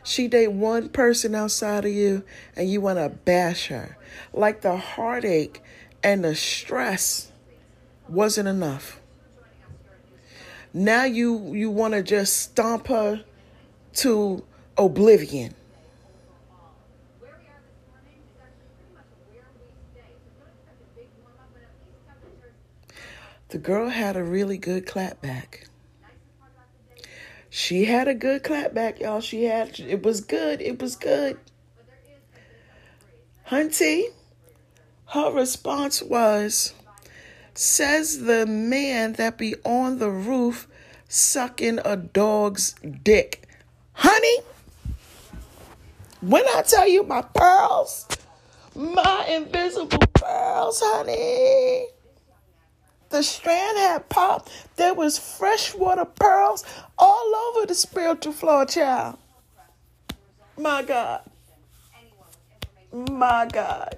[0.05, 2.23] She date one person outside of you
[2.55, 3.97] and you want to bash her.
[4.33, 5.63] Like the heartache
[6.03, 7.31] and the stress
[8.07, 9.01] wasn't enough.
[10.75, 13.23] Now you you want to just stomp her
[13.95, 14.43] to
[14.77, 15.55] oblivion.
[23.49, 25.64] The girl had a really good clapback.
[27.57, 29.21] She had a good clapback, y'all.
[29.21, 30.61] She had it was good.
[30.61, 31.37] It was good.
[33.47, 34.07] Hunty,
[35.13, 36.73] her response was,
[37.53, 40.67] says the man that be on the roof
[41.07, 43.47] sucking a dog's dick.
[43.93, 44.39] Honey,
[46.19, 48.05] when I tell you my pearls,
[48.75, 51.87] my invisible pearls, honey.
[53.11, 54.51] The strand had popped.
[54.75, 56.65] There was freshwater pearls
[56.97, 59.17] all over the spiritual floor, child.
[60.57, 61.21] My God.
[62.91, 63.97] My God.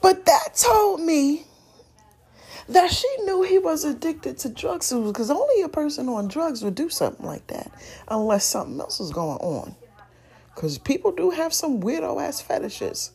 [0.00, 1.44] But that told me
[2.68, 6.74] that she knew he was addicted to drugs because only a person on drugs would
[6.74, 7.70] do something like that
[8.08, 9.74] unless something else was going on.
[10.54, 13.12] Because people do have some weirdo ass fetishes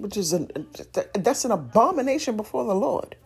[0.00, 0.50] which is an
[1.14, 3.16] that's an abomination before the Lord.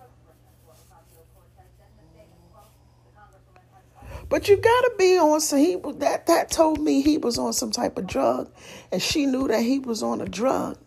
[4.30, 7.72] But you gotta be on some he that that told me he was on some
[7.72, 8.48] type of drug,
[8.92, 10.78] and she knew that he was on a drug,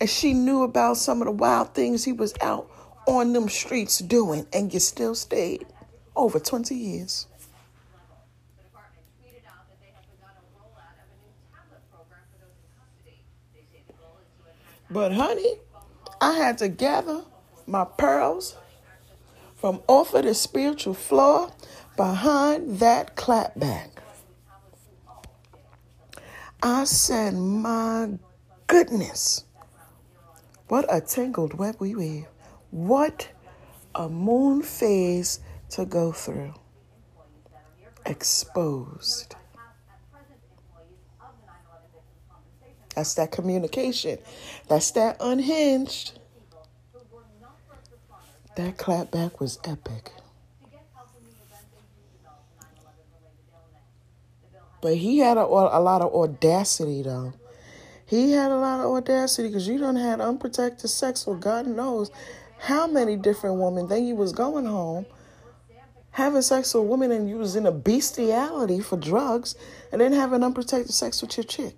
[0.00, 2.68] and she knew about some of the wild things he was out
[3.06, 5.64] on them streets doing, and you still stayed
[6.16, 7.28] over twenty years.
[14.90, 15.54] But honey,
[16.20, 17.22] I had to gather
[17.64, 18.56] my pearls
[19.54, 21.52] from off of the spiritual floor
[21.96, 23.88] behind that clapback.
[26.62, 28.18] I said, my
[28.66, 29.44] goodness,
[30.68, 32.26] what a tangled web we weave.
[32.70, 33.28] What
[33.94, 36.54] a moon phase to go through.
[38.04, 39.34] Exposed.
[42.94, 44.18] That's that communication.
[44.68, 46.18] That's that unhinged.
[48.56, 50.12] That clapback was epic.
[54.86, 57.32] But he had a, a lot of audacity, though.
[58.06, 62.12] He had a lot of audacity because you don't have unprotected sex with God knows
[62.60, 63.88] how many different women.
[63.88, 65.04] Then you was going home
[66.12, 69.56] having sex with women and you was in a bestiality for drugs
[69.90, 71.74] and then having unprotected sex with your chick.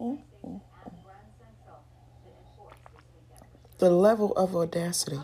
[0.00, 0.56] Mm-hmm.
[3.78, 5.18] The level of audacity.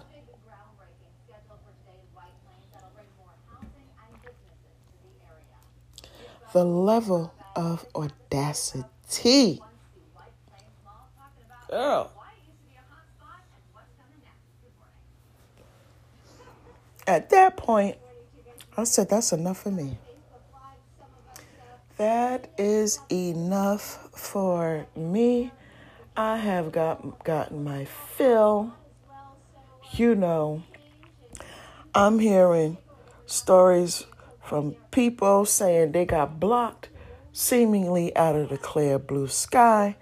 [6.57, 9.61] The level of audacity.
[11.69, 12.11] Girl.
[17.07, 17.99] At that point,
[18.75, 19.99] I said, that's enough for me.
[21.99, 25.53] That is enough for me.
[26.17, 28.73] I have got gotten my fill.
[29.93, 30.63] You know,
[31.95, 32.79] I'm hearing
[33.27, 34.07] stories
[34.47, 36.89] from people saying they got blocked
[37.33, 39.97] seemingly out of the clear blue sky.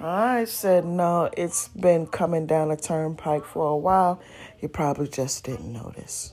[0.00, 4.20] I said, no, it's been coming down a turnpike for a while.
[4.60, 6.32] You probably just didn't notice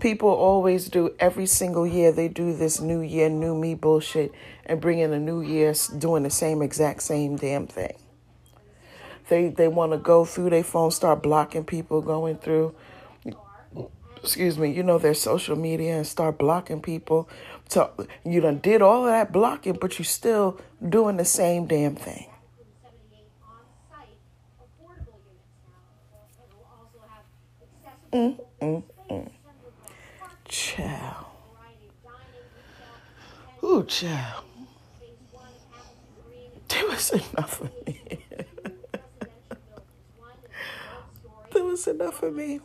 [0.00, 4.32] people always do every single year they do this new year new me bullshit
[4.64, 7.94] and bring in a new year doing the same exact same damn thing
[9.28, 12.74] they they want to go through their phone start blocking people going through
[14.22, 17.28] excuse me you know their social media and start blocking people
[17.68, 17.90] so
[18.24, 22.26] you done did all of that blocking but you still doing the same damn thing
[28.12, 29.30] mm, mm, mm.
[30.50, 31.26] Child.
[33.62, 34.44] Ooh, child.
[36.66, 38.00] There was enough for me.
[41.52, 42.60] there was enough for me.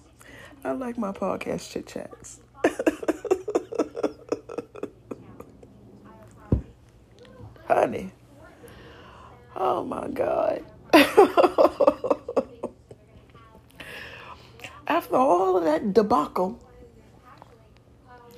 [0.66, 2.40] I like my podcast chit chats.
[7.68, 8.12] Honey.
[9.56, 10.66] Oh my God.
[14.88, 16.58] after all of that debacle,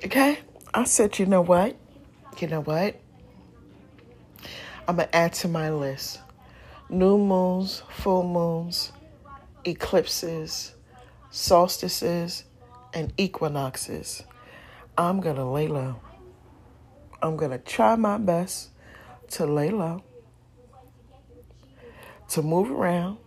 [0.04, 0.40] okay,
[0.74, 1.78] I said, you know what?
[2.38, 3.00] You know what?
[4.86, 6.20] I'm going to add to my list
[6.90, 8.92] new moons, full moons,
[9.64, 10.74] eclipses,
[11.30, 12.44] solstices,
[12.94, 14.22] and equinoxes.
[14.96, 16.00] I'm going to lay low.
[17.22, 18.70] I'm going to try my best
[19.30, 20.02] to lay low,
[22.30, 23.18] to move around,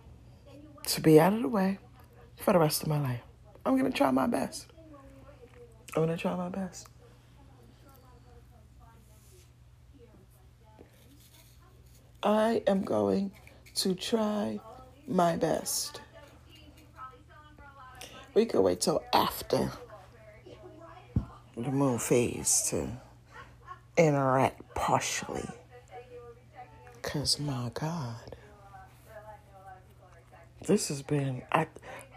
[0.86, 1.78] to be out of the way
[2.36, 3.20] for the rest of my life.
[3.64, 4.66] I'm going to try my best.
[5.94, 6.88] I'm going to try my best.
[12.22, 13.32] I am going
[13.74, 14.60] to try
[15.08, 16.01] my best.
[18.34, 19.70] We could wait till after
[21.56, 22.88] the moon phase to
[23.96, 25.48] interact partially.
[26.94, 28.36] Because, my God,
[30.66, 31.66] this has been, I,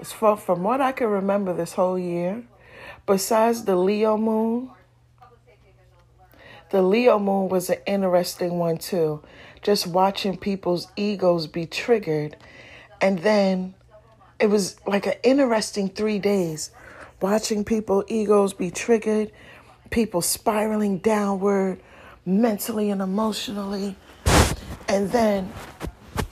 [0.04, 2.44] from what I can remember this whole year,
[3.06, 4.70] besides the Leo moon,
[6.70, 9.22] the Leo moon was an interesting one too.
[9.62, 12.38] Just watching people's egos be triggered.
[13.02, 13.76] And then
[14.40, 16.72] it was like an interesting three days
[17.22, 19.32] watching people egos be triggered,
[19.90, 21.80] people spiraling downward
[22.26, 23.96] mentally and emotionally.
[24.88, 25.52] And then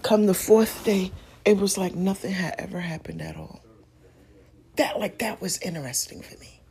[0.02, 1.12] come the fourth day,
[1.46, 3.62] it was like nothing had ever happened at all.
[4.76, 6.62] That like that was interesting for me.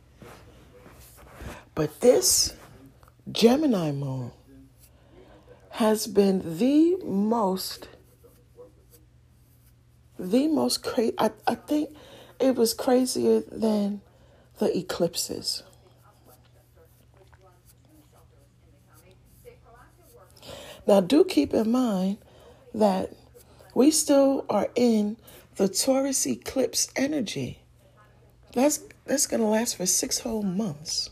[1.75, 2.55] But this
[3.31, 4.31] Gemini moon
[5.71, 7.87] has been the most
[10.23, 11.89] the most crazy I, I think
[12.39, 14.01] it was crazier than
[14.59, 15.63] the eclipses.
[20.85, 22.17] Now, do keep in mind
[22.73, 23.13] that
[23.73, 25.17] we still are in
[25.55, 27.59] the Taurus eclipse energy.
[28.53, 31.09] That's that's going to last for six whole months.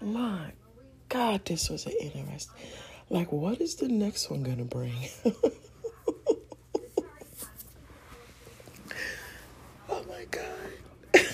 [0.00, 0.52] My
[1.08, 2.52] God, this was an interesting.
[3.08, 4.92] Like, what is the next one going to bring?
[9.88, 10.44] oh my God.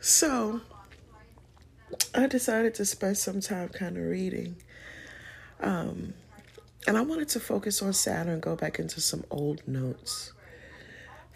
[0.00, 0.60] so,
[2.14, 4.56] I decided to spend some time kind of reading.
[5.60, 6.14] Um,
[6.86, 10.32] and I wanted to focus on Saturn, and go back into some old notes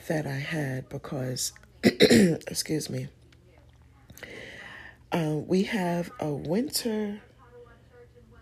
[0.09, 1.53] that I had because
[1.83, 3.09] excuse me,
[5.13, 7.21] uh, we have a winter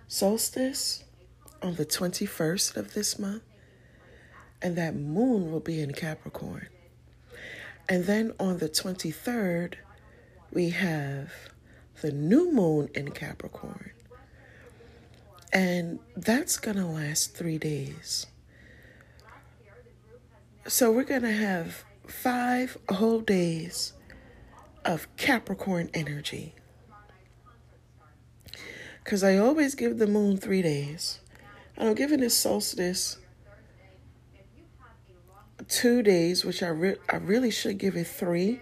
[0.09, 1.05] solstice
[1.63, 3.43] on the 21st of this month,
[4.61, 6.69] and that moon will be in Capricorn.
[7.89, 9.75] And then on the 23rd,
[10.53, 11.33] we have
[12.03, 13.93] the new moon in Capricorn.
[15.53, 18.27] And that's going to last three days.
[20.67, 23.93] So we're going to have five whole days
[24.87, 26.55] of Capricorn energy.
[29.05, 31.21] Because I always give the moon three days.
[31.77, 33.19] And I don't give it this solstice
[35.69, 38.61] two days, which I, re- I really should give it three.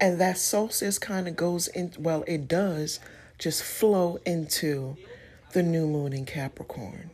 [0.00, 3.00] And that solstice kind of goes in, well, it does
[3.38, 4.96] just flow into
[5.52, 7.10] the new moon in Capricorn.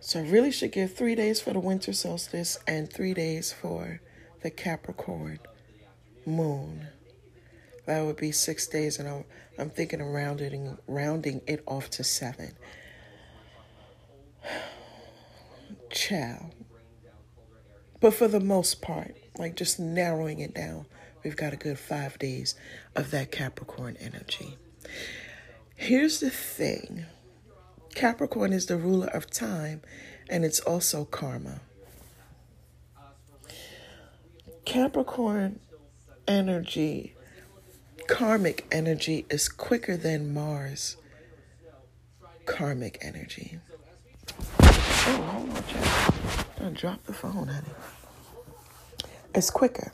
[0.00, 4.00] So I really should give three days for the winter solstice and three days for
[4.44, 5.38] the Capricorn
[6.26, 6.86] moon.
[7.86, 9.24] That would be six days, and I'm,
[9.58, 12.52] I'm thinking of rounding, rounding it off to seven.
[15.90, 16.50] Ciao.
[18.00, 20.84] But for the most part, like just narrowing it down,
[21.24, 22.54] we've got a good five days
[22.94, 24.58] of that Capricorn energy.
[25.74, 27.06] Here's the thing
[27.94, 29.80] Capricorn is the ruler of time
[30.28, 31.62] and it's also karma.
[34.64, 35.60] Capricorn
[36.26, 37.14] energy,
[38.08, 40.96] karmic energy, is quicker than Mars
[42.46, 43.58] karmic energy.
[44.60, 46.14] Oh, hold on, Jack.
[46.58, 47.66] Don't drop the phone, honey.
[49.34, 49.92] It's quicker.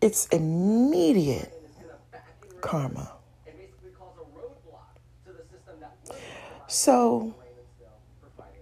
[0.00, 1.52] It's immediate
[2.60, 3.12] karma.
[6.68, 7.34] So,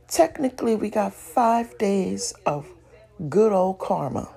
[0.09, 2.69] technically, we got five days of
[3.29, 4.29] good old karma.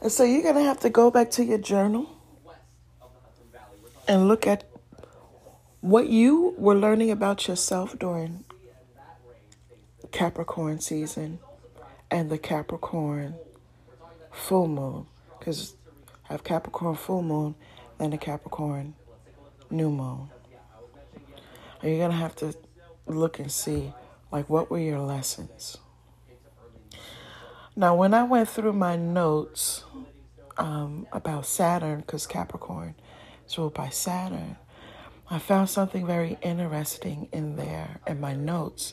[0.00, 2.08] And so you're going to have to go back to your journal
[4.06, 4.64] and look at
[5.80, 8.44] what you were learning about yourself during
[10.12, 11.40] Capricorn season
[12.10, 13.34] and the Capricorn
[14.30, 15.06] full moon.
[15.38, 15.74] Because
[16.28, 17.54] I have Capricorn full moon,
[17.98, 18.94] and the Capricorn
[19.70, 20.28] new moon.
[21.82, 22.54] Are you going to have to
[23.06, 23.92] look and see,
[24.32, 25.76] like, what were your lessons?
[27.76, 29.84] Now, when I went through my notes
[30.56, 32.96] um, about Saturn, because Capricorn
[33.46, 34.56] is ruled by Saturn,
[35.30, 38.92] I found something very interesting in there in my notes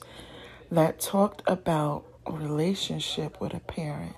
[0.69, 4.15] that talked about a relationship with a parent.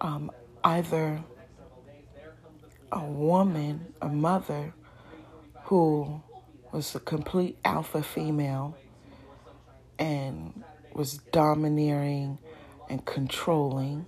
[0.00, 0.30] Um,
[0.62, 1.24] either
[2.92, 4.74] a woman, a mother,
[5.64, 6.22] who
[6.76, 8.76] was a complete alpha female
[9.98, 10.62] and
[10.92, 12.36] was domineering
[12.90, 14.04] and controlling,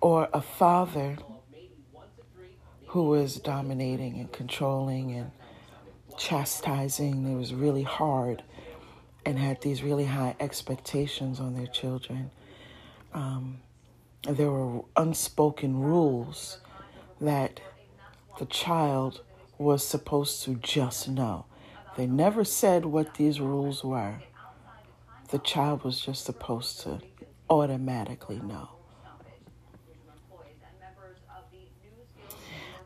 [0.00, 1.18] or a father
[2.86, 5.30] who was dominating and controlling and
[6.16, 7.30] chastising.
[7.30, 8.42] It was really hard
[9.26, 12.30] and had these really high expectations on their children.
[13.12, 13.58] Um,
[14.22, 16.60] there were unspoken rules
[17.20, 17.60] that
[18.38, 19.20] the child
[19.60, 21.44] was supposed to just know.
[21.94, 24.22] They never said what these rules were.
[25.28, 27.00] The child was just supposed to
[27.50, 28.70] automatically know.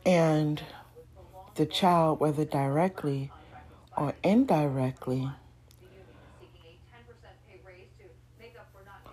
[0.04, 0.60] And
[1.54, 3.30] the child, whether directly
[3.96, 5.30] or indirectly,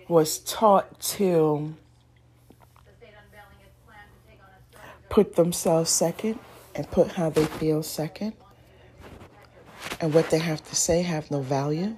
[0.08, 1.76] was taught to
[5.10, 6.40] put themselves second
[6.76, 8.34] and put how they feel second.
[10.00, 11.98] And what they have to say have no value.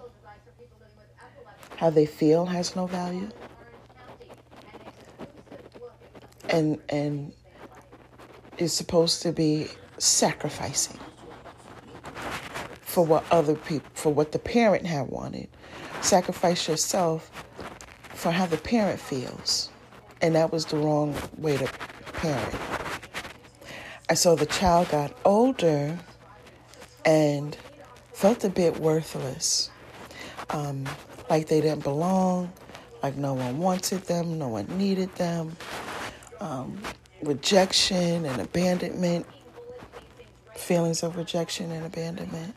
[1.77, 3.29] How they feel has no value.
[6.49, 7.33] And and
[8.57, 9.67] is supposed to be
[9.97, 10.99] sacrificing
[12.81, 15.49] for what other people, for what the parent had wanted.
[16.01, 17.45] Sacrifice yourself
[18.13, 19.69] for how the parent feels.
[20.21, 21.67] And that was the wrong way to
[22.13, 22.82] parent.
[24.09, 25.97] And so the child got older
[27.05, 27.57] and
[28.13, 29.69] felt a bit worthless,
[30.49, 30.87] um,
[31.29, 32.51] like they didn't belong,
[33.01, 35.55] like no one wanted them, no one needed them.
[36.39, 36.81] Um,
[37.21, 39.25] rejection and abandonment,
[40.55, 42.55] feelings of rejection and abandonment.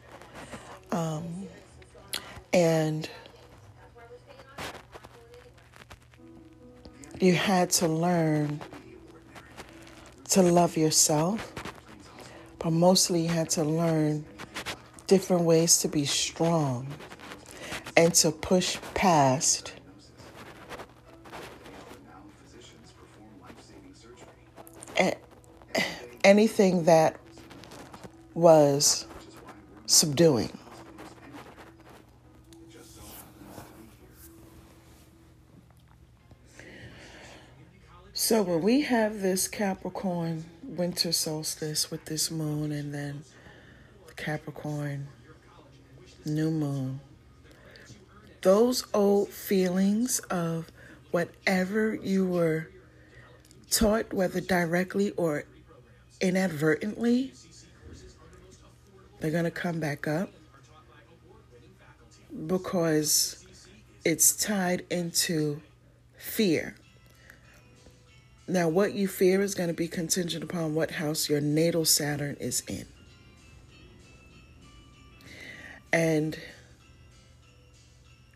[0.91, 1.47] Um,
[2.53, 3.09] and
[7.21, 8.61] you had to learn
[10.29, 11.53] to love yourself,
[12.59, 14.25] but mostly you had to learn
[15.07, 16.87] different ways to be strong
[17.97, 19.73] and to push past
[26.27, 27.17] anything that
[28.35, 29.07] was
[29.87, 30.51] subduing.
[38.27, 43.23] So when we have this Capricorn winter solstice with this moon and then
[44.09, 45.07] the Capricorn
[46.25, 46.99] new moon,
[48.43, 50.73] those old feelings of
[51.13, 52.69] whatever you were
[53.71, 55.45] taught, whether directly or
[56.21, 57.33] inadvertently,
[59.21, 60.31] they're going to come back up
[62.49, 63.47] because
[64.05, 65.63] it's tied into
[66.19, 66.75] fear.
[68.49, 72.37] Now, what you fear is going to be contingent upon what house your natal Saturn
[72.39, 72.87] is in.
[75.93, 76.39] And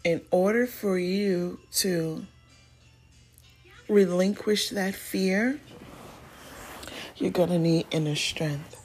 [0.02, 2.26] in order for you to
[3.88, 5.60] relinquish that fear,
[7.16, 8.76] you're going to need inner strength.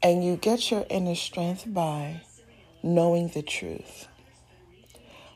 [0.00, 2.22] And you get your inner strength by
[2.84, 4.06] knowing the truth.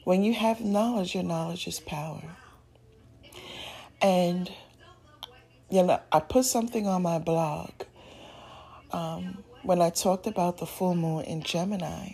[0.05, 2.37] When you have knowledge, your knowledge is power.
[4.07, 4.49] And,
[5.69, 7.71] you know, I put something on my blog
[8.93, 12.13] um, when I talked about the full moon in Gemini.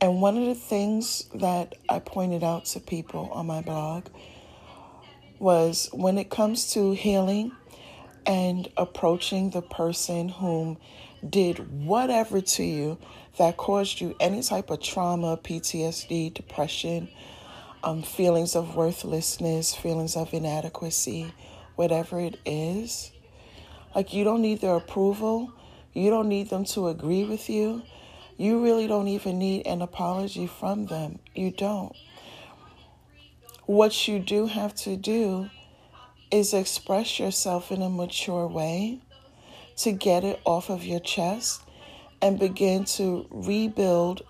[0.00, 4.08] And one of the things that I pointed out to people on my blog
[5.38, 7.52] was when it comes to healing
[8.26, 10.78] and approaching the person whom
[11.30, 12.98] did whatever to you
[13.38, 17.08] that caused you any type of trauma, PTSD, depression,
[17.84, 21.32] um, feelings of worthlessness, feelings of inadequacy,
[21.76, 23.12] whatever it is.
[23.94, 25.52] Like, you don't need their approval.
[25.92, 27.82] You don't need them to agree with you.
[28.36, 31.20] You really don't even need an apology from them.
[31.34, 31.94] You don't.
[33.66, 35.50] What you do have to do
[36.30, 39.00] is express yourself in a mature way
[39.76, 41.62] to get it off of your chest
[42.20, 44.22] and begin to rebuild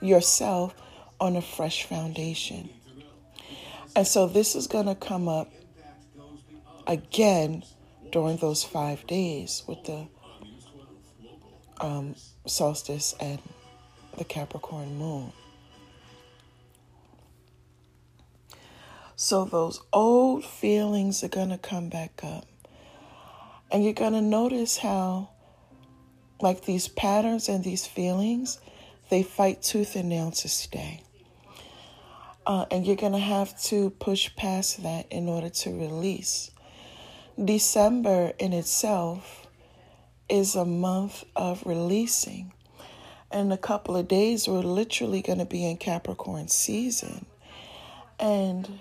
[0.00, 0.74] yourself
[1.18, 2.70] on a fresh foundation.
[3.96, 5.52] And so this is going to come up
[6.86, 7.64] again
[8.12, 10.06] during those five days with the
[11.80, 12.14] um,
[12.46, 13.40] solstice and
[14.18, 15.32] the Capricorn moon.
[19.16, 22.46] So those old feelings are going to come back up.
[23.70, 25.30] And you're going to notice how,
[26.40, 28.58] like these patterns and these feelings,
[29.10, 31.02] they fight tooth and nail to stay.
[32.50, 36.50] Uh, and you're going to have to push past that in order to release.
[37.42, 39.46] December in itself
[40.28, 42.52] is a month of releasing.
[43.32, 47.24] In a couple of days, we're literally going to be in Capricorn season.
[48.18, 48.80] And,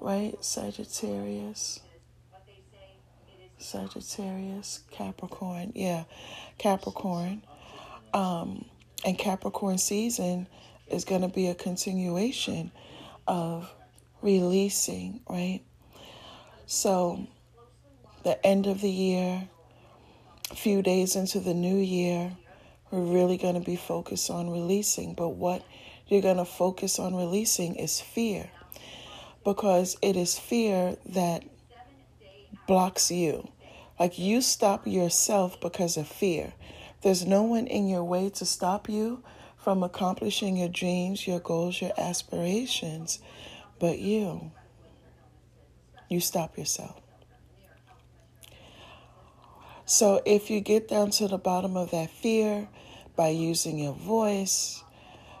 [0.00, 1.80] right, Sagittarius.
[3.58, 5.72] Sagittarius, Capricorn.
[5.74, 6.04] Yeah,
[6.56, 7.42] Capricorn.
[8.14, 8.64] Um,
[9.04, 10.46] and Capricorn season
[10.92, 12.70] is going to be a continuation
[13.26, 13.72] of
[14.20, 15.60] releasing, right?
[16.66, 17.26] So,
[18.24, 19.48] the end of the year,
[20.50, 22.32] a few days into the new year,
[22.90, 25.14] we're really going to be focused on releasing.
[25.14, 25.64] But what
[26.06, 28.50] you're going to focus on releasing is fear,
[29.44, 31.44] because it is fear that
[32.66, 33.48] blocks you.
[33.98, 36.52] Like you stop yourself because of fear.
[37.02, 39.22] There's no one in your way to stop you
[39.62, 43.20] from accomplishing your dreams, your goals, your aspirations,
[43.78, 44.50] but you.
[46.08, 47.00] You stop yourself.
[49.84, 52.68] So if you get down to the bottom of that fear
[53.14, 54.82] by using your voice,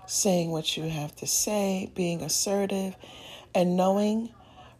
[0.06, 2.94] saying what you have to say, being assertive,
[3.54, 4.32] and knowing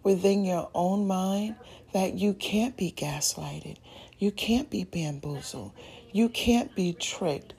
[0.03, 1.57] within your own mind
[1.93, 3.77] that you can't be gaslighted,
[4.19, 5.73] you can't be bamboozled,
[6.13, 7.55] you can't be tricked.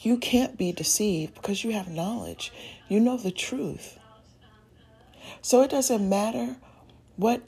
[0.00, 2.52] You can't be deceived because you have knowledge.
[2.88, 3.98] You know the truth.
[5.42, 6.56] So it doesn't matter
[7.16, 7.42] what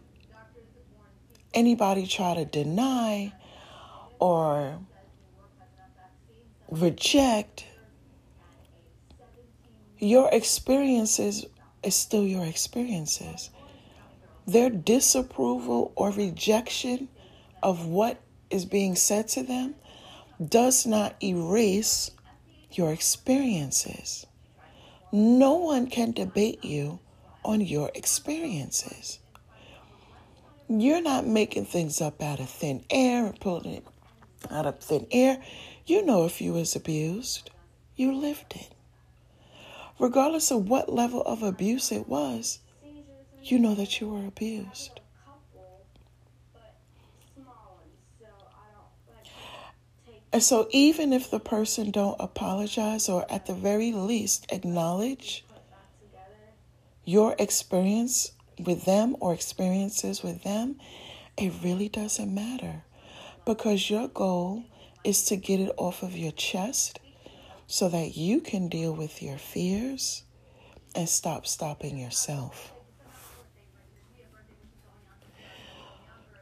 [1.54, 3.32] anybody try to deny
[4.18, 4.78] or
[6.70, 7.64] reject.
[9.98, 11.46] Your experiences
[11.82, 13.50] is still your experiences.
[14.46, 17.08] Their disapproval or rejection
[17.62, 18.20] of what
[18.50, 19.74] is being said to them
[20.48, 22.10] does not erase
[22.72, 24.26] your experiences.
[25.12, 27.00] No one can debate you
[27.44, 29.18] on your experiences.
[30.68, 33.84] You're not making things up out of thin air and pulling it
[34.50, 35.42] out of thin air.
[35.84, 37.50] You know if you was abused,
[37.96, 38.72] you lived it.
[39.98, 42.60] Regardless of what level of abuse it was,
[43.42, 44.99] you know that you were abused.
[50.32, 55.44] And so even if the person don't apologize or at the very least acknowledge
[57.04, 60.76] your experience with them or experiences with them,
[61.36, 62.84] it really doesn't matter
[63.44, 64.64] because your goal
[65.02, 67.00] is to get it off of your chest
[67.66, 70.22] so that you can deal with your fears
[70.94, 72.72] and stop stopping yourself.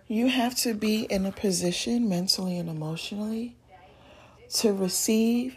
[0.09, 3.58] You have to be in a position mentally and emotionally
[4.55, 5.57] to receive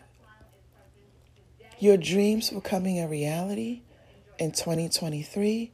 [1.80, 3.82] your dreams becoming a reality
[4.38, 5.72] in 2023,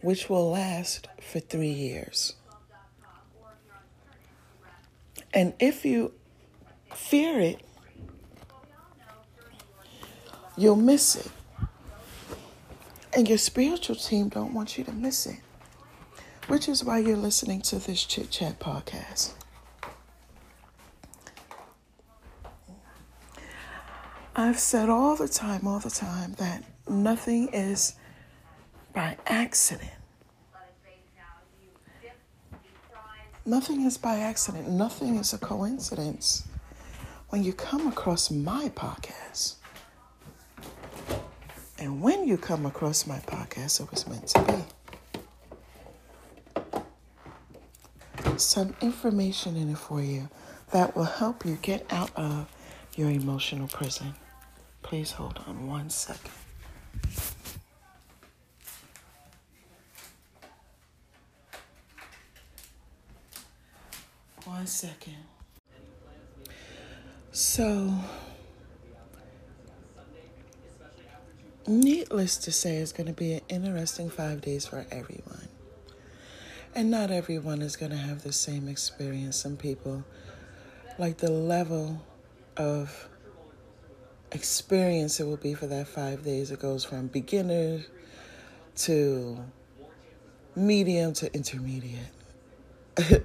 [0.00, 2.34] which will last for three years.
[5.32, 6.12] And if you
[6.94, 7.60] fear it,
[10.56, 11.30] you'll miss it.
[13.16, 15.38] And your spiritual team don't want you to miss it,
[16.48, 19.34] which is why you're listening to this Chit Chat podcast.
[24.36, 27.94] I've said all the time, all the time, that nothing is
[28.92, 29.92] by accident.
[33.46, 34.68] Nothing is by accident.
[34.68, 36.48] Nothing is a coincidence.
[37.28, 39.54] When you come across my podcast,
[41.78, 44.64] and when you come across my podcast, it was meant to
[48.24, 48.32] be.
[48.36, 50.28] Some information in it for you
[50.72, 52.48] that will help you get out of
[52.96, 54.14] your emotional prison.
[54.84, 56.30] Please hold on one second.
[64.44, 65.16] One second.
[67.32, 67.94] So,
[71.66, 75.48] needless to say, it's going to be an interesting five days for everyone.
[76.74, 79.36] And not everyone is going to have the same experience.
[79.36, 80.04] Some people,
[80.98, 82.02] like the level
[82.58, 83.08] of
[84.34, 86.50] experience it will be for that five days.
[86.50, 87.84] It goes from beginner
[88.76, 89.38] to
[90.56, 92.00] medium to intermediate.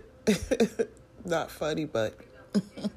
[1.25, 2.15] not funny, but.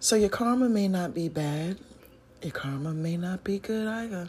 [0.00, 1.78] so your karma may not be bad,
[2.42, 4.28] your karma may not be good either.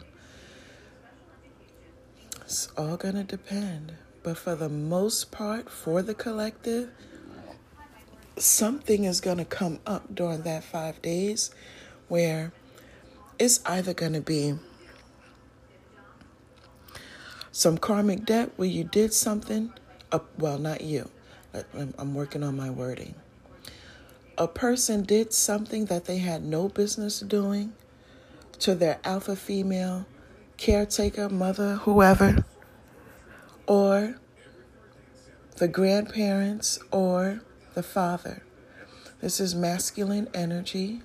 [2.42, 3.94] It's all going to depend.
[4.22, 6.90] But for the most part, for the collective,
[8.36, 11.50] something is going to come up during that five days
[12.08, 12.52] where
[13.38, 14.54] it's either going to be
[17.52, 19.72] some karmic debt where you did something,
[20.10, 21.08] uh, well, not you,
[21.72, 23.14] I'm working on my wording.
[24.36, 27.72] A person did something that they had no business doing
[28.58, 30.06] to their alpha female,
[30.56, 32.44] caretaker, mother, whoever,
[33.66, 34.16] or
[35.56, 37.40] the grandparents, or
[37.74, 38.42] the father.
[39.20, 41.02] This is masculine energy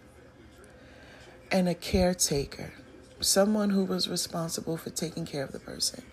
[1.51, 2.73] and a caretaker,
[3.19, 6.03] someone who was responsible for taking care of the person.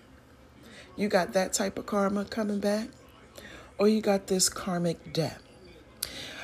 [0.95, 2.89] You got that type of karma coming back,
[3.77, 5.39] or you got this karmic debt.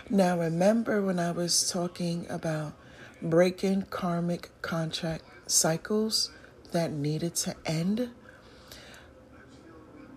[0.09, 2.73] Now, remember when I was talking about
[3.21, 6.29] breaking karmic contract cycles
[6.71, 8.09] that needed to end?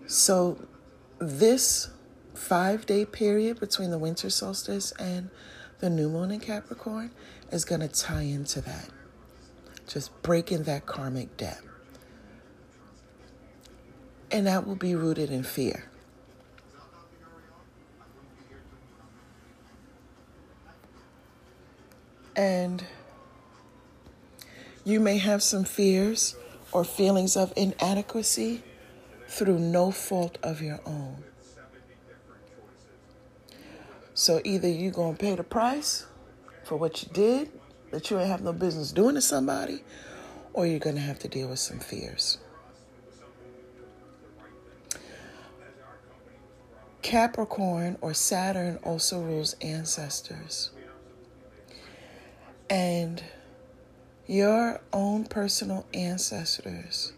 [0.05, 0.67] So,
[1.19, 1.89] this
[2.35, 5.29] five day period between the winter solstice and
[5.79, 7.11] the new moon in Capricorn
[7.51, 8.89] is going to tie into that.
[9.87, 11.61] Just breaking that karmic debt.
[14.29, 15.89] And that will be rooted in fear.
[22.35, 22.83] And
[24.83, 26.35] you may have some fears
[26.71, 28.63] or feelings of inadequacy
[29.27, 31.23] through no fault of your own.
[34.13, 36.05] So either you're going to pay the price
[36.67, 37.49] for what you did
[37.91, 39.81] that you ain't have no business doing to somebody,
[40.51, 42.39] or you're going to have to deal with some fears.
[47.01, 50.71] Capricorn or Saturn also rules ancestors.
[52.69, 53.23] And
[54.25, 57.13] your own personal ancestors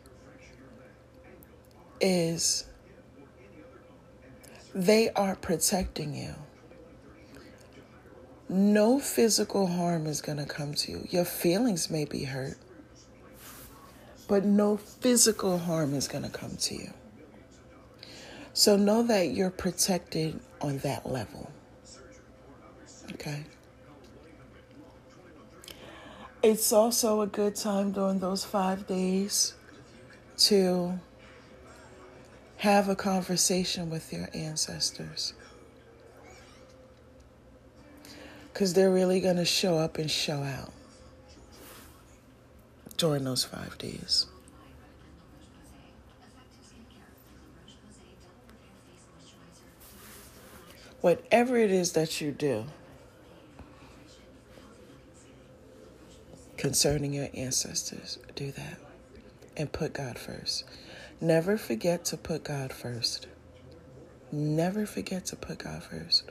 [2.00, 2.68] is
[4.76, 6.36] they are protecting you
[8.50, 11.08] no physical harm is going to come to you.
[11.10, 12.58] Your feelings may be hurt,
[14.28, 16.89] but no physical harm is going to come to you.
[18.54, 21.52] So know that you're protected on that level.
[23.14, 23.45] Okay?
[26.41, 29.54] It's also a good time during those five days
[30.38, 31.00] to
[32.58, 35.34] have a conversation with your ancestors.
[38.60, 40.74] Because they're really going to show up and show out
[42.97, 44.26] during those five days.
[50.99, 52.66] Whatever it is that you do
[56.57, 58.78] concerning your ancestors, do that
[59.55, 60.66] and put God first.
[61.22, 63.26] Never forget to put God first.
[64.34, 66.30] Never forget to put God first.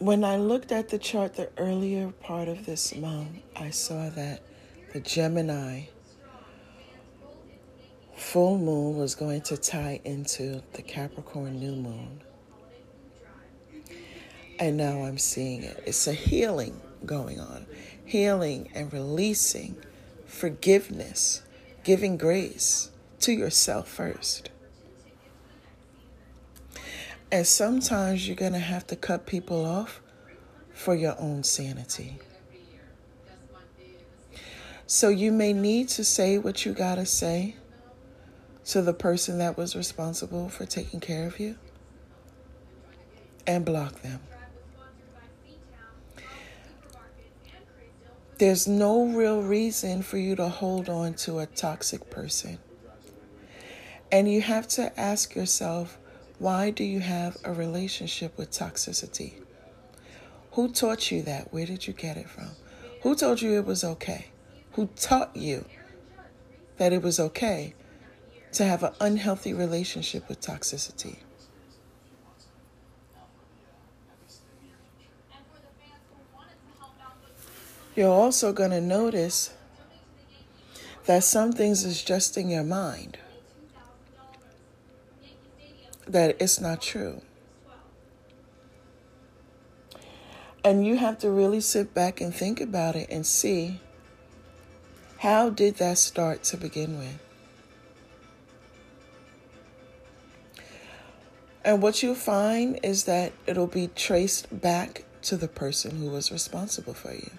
[0.00, 4.40] When I looked at the chart the earlier part of this month, I saw that
[4.94, 5.82] the Gemini
[8.16, 12.22] full moon was going to tie into the Capricorn new moon.
[14.58, 15.82] And now I'm seeing it.
[15.84, 17.66] It's a healing going on,
[18.02, 19.76] healing and releasing,
[20.24, 21.42] forgiveness,
[21.84, 22.90] giving grace
[23.20, 24.48] to yourself first.
[27.32, 30.00] And sometimes you're going to have to cut people off
[30.72, 32.18] for your own sanity.
[34.86, 37.54] So you may need to say what you got to say
[38.64, 41.56] to the person that was responsible for taking care of you
[43.46, 44.20] and block them.
[48.38, 52.58] There's no real reason for you to hold on to a toxic person.
[54.10, 55.99] And you have to ask yourself,
[56.40, 59.34] why do you have a relationship with toxicity?
[60.52, 61.52] Who taught you that?
[61.52, 62.48] Where did you get it from?
[63.02, 64.28] Who told you it was okay?
[64.72, 65.66] Who taught you
[66.78, 67.74] that it was okay
[68.52, 71.18] to have an unhealthy relationship with toxicity?
[77.94, 79.52] You're also going to notice
[81.04, 83.18] that some things is just in your mind
[86.12, 87.22] that it's not true.
[90.62, 93.80] And you have to really sit back and think about it and see
[95.18, 97.18] how did that start to begin with?
[101.64, 106.32] And what you find is that it'll be traced back to the person who was
[106.32, 107.30] responsible for you.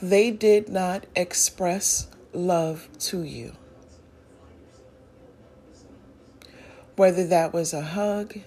[0.00, 3.52] They did not express love to you.
[6.96, 8.38] Whether that was a hug,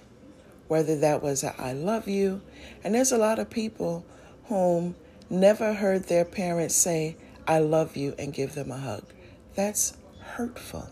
[0.68, 2.42] whether that was a I love you.
[2.82, 4.04] And there's a lot of people
[4.44, 4.94] whom
[5.28, 7.16] never heard their parents say,
[7.46, 9.04] I love you, and give them a hug.
[9.54, 10.90] That's hurtful.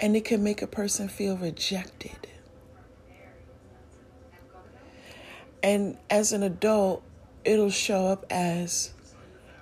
[0.00, 2.28] And it can make a person feel rejected.
[5.62, 7.02] And as an adult,
[7.44, 8.92] it'll show up as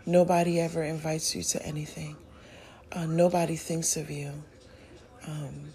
[0.06, 2.16] nobody ever invites you to anything,
[2.92, 4.32] uh, nobody thinks of you,
[5.26, 5.72] um,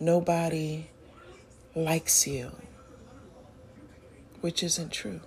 [0.00, 0.88] nobody
[1.74, 2.52] likes you,
[4.40, 5.20] which isn't true.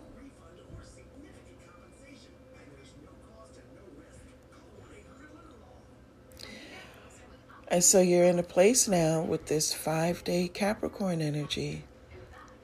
[7.70, 11.84] And so you're in a place now with this five day Capricorn energy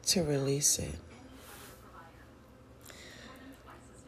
[0.06, 0.96] to release it.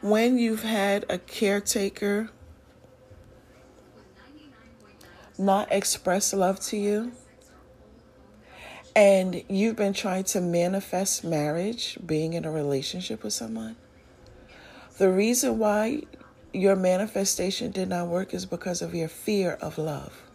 [0.02, 2.30] When you've had a caretaker
[5.38, 7.12] not express love to you,
[8.96, 13.76] and you've been trying to manifest marriage, being in a relationship with someone,
[14.98, 16.04] the reason why
[16.54, 20.26] your manifestation did not work is because of your fear of love.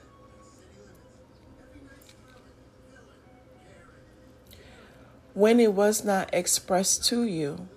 [5.35, 7.69] when it was not expressed to you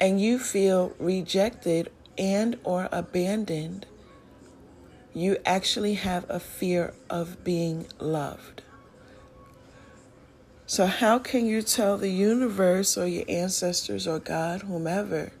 [0.00, 3.86] and you feel rejected and or abandoned
[5.16, 8.62] you actually have a fear of being loved.
[10.66, 15.32] So how can you tell the universe or your ancestors or god whomever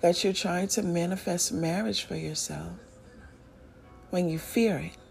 [0.00, 2.72] that you're trying to manifest marriage for yourself
[4.10, 5.03] when you fear it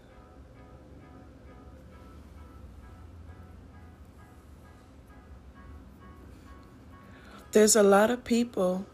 [7.54, 8.84] There's a lot of people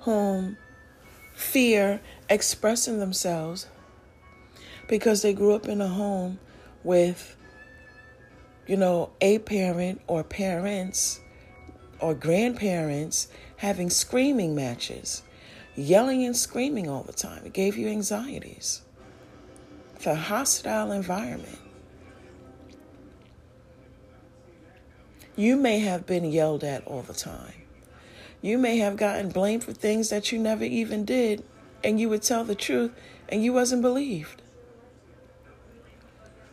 [0.00, 0.56] whom
[1.34, 3.68] fear expressing themselves
[4.88, 6.40] because they grew up in a home
[6.82, 7.36] with,
[8.66, 11.20] you know, a parent or parents
[12.00, 13.28] or grandparents
[13.58, 15.22] having screaming matches,
[15.76, 17.46] yelling and screaming all the time.
[17.46, 18.82] It gave you anxieties.
[19.94, 21.60] It's a hostile environment.
[25.36, 27.61] You may have been yelled at all the time.
[28.42, 31.44] You may have gotten blamed for things that you never even did,
[31.82, 32.90] and you would tell the truth
[33.28, 34.42] and you wasn't believed.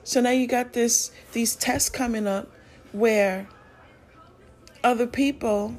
[0.03, 2.49] So now you got this these tests coming up
[2.91, 3.47] where
[4.83, 5.75] other people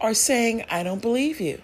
[0.00, 1.60] are saying, I don't believe you.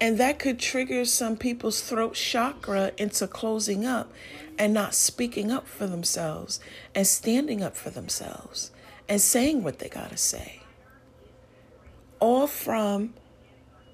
[0.00, 4.10] And that could trigger some people's throat chakra into closing up
[4.58, 6.58] and not speaking up for themselves
[6.94, 8.70] and standing up for themselves
[9.10, 10.60] and saying what they got to say.
[12.20, 13.12] All from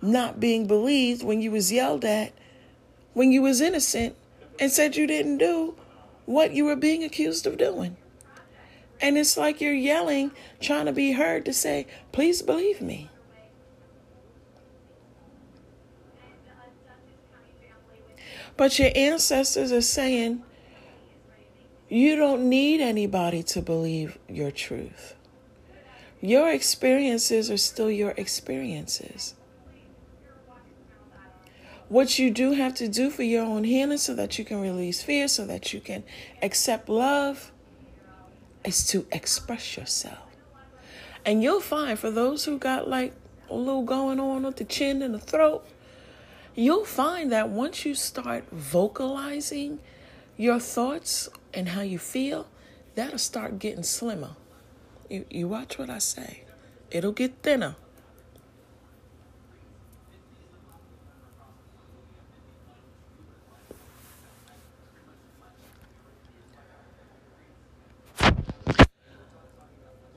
[0.03, 2.33] not being believed when you was yelled at,
[3.15, 4.15] when you was innocent
[4.61, 5.75] and said you didn't do
[6.27, 7.97] what you were being accused of doing.
[9.01, 13.09] And it's like you're yelling, trying to be heard to say, please believe me.
[18.59, 20.43] But your ancestors are saying,
[21.89, 25.15] you don't need anybody to believe your truth.
[26.21, 29.35] Your experiences are still your experiences.
[31.89, 35.03] What you do have to do for your own healing so that you can release
[35.03, 36.03] fear, so that you can
[36.43, 37.53] accept love,
[38.65, 40.19] is to express yourself.
[41.25, 43.15] And you'll find for those who got like
[43.49, 45.65] a little going on with the chin and the throat,
[46.57, 49.79] you'll find that once you start vocalizing
[50.37, 52.47] your thoughts and how you feel,
[52.95, 54.37] that'll start getting slimmer.
[55.09, 56.45] You, you watch what I say,
[56.91, 57.77] it'll get thinner.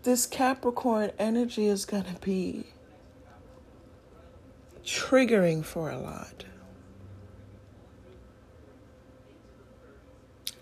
[0.04, 2.66] This Capricorn energy is going to be
[4.84, 6.46] triggering for a lot.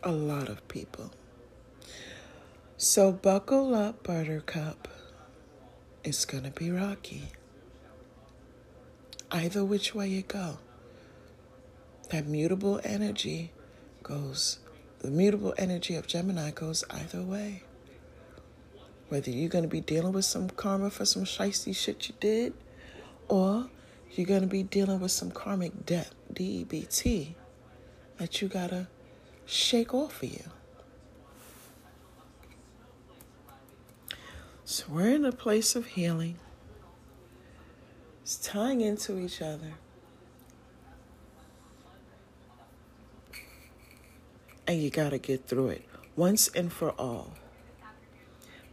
[0.07, 1.11] A lot of people.
[2.77, 4.87] So buckle up, Buttercup.
[6.03, 7.31] It's going to be rocky.
[9.31, 10.59] either which way you go.
[12.09, 13.51] That mutable energy
[14.03, 14.59] goes,
[14.99, 17.63] the mutable energy of Gemini goes either way.
[19.09, 22.53] Whether you're going to be dealing with some karma for some shisty shit you did,
[23.27, 23.69] or
[24.11, 27.35] you're going to be dealing with some karmic debt, DEBT,
[28.17, 28.87] that you got to
[29.47, 30.43] shake off for you.
[34.65, 36.35] So we're in a place of healing.
[38.21, 39.73] It's tying into each other.
[44.67, 45.85] And you got to get through it
[46.17, 47.33] once and for all.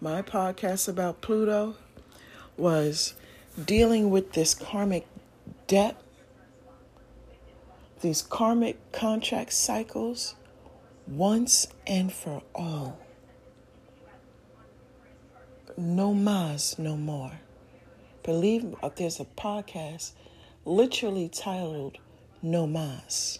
[0.01, 1.77] My podcast about Pluto
[2.57, 3.15] was
[3.65, 5.07] dealing with this karmic
[5.69, 5.97] debt,
[8.01, 10.35] these karmic contract cycles
[11.07, 12.99] once and for all.
[15.77, 17.33] No mas, no more.
[18.23, 20.13] Believe there's a podcast
[20.65, 21.99] literally titled
[22.43, 23.39] No Mas.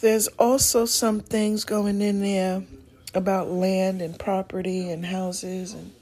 [0.00, 2.64] There's also some things going in there
[3.14, 5.92] about land and property and houses and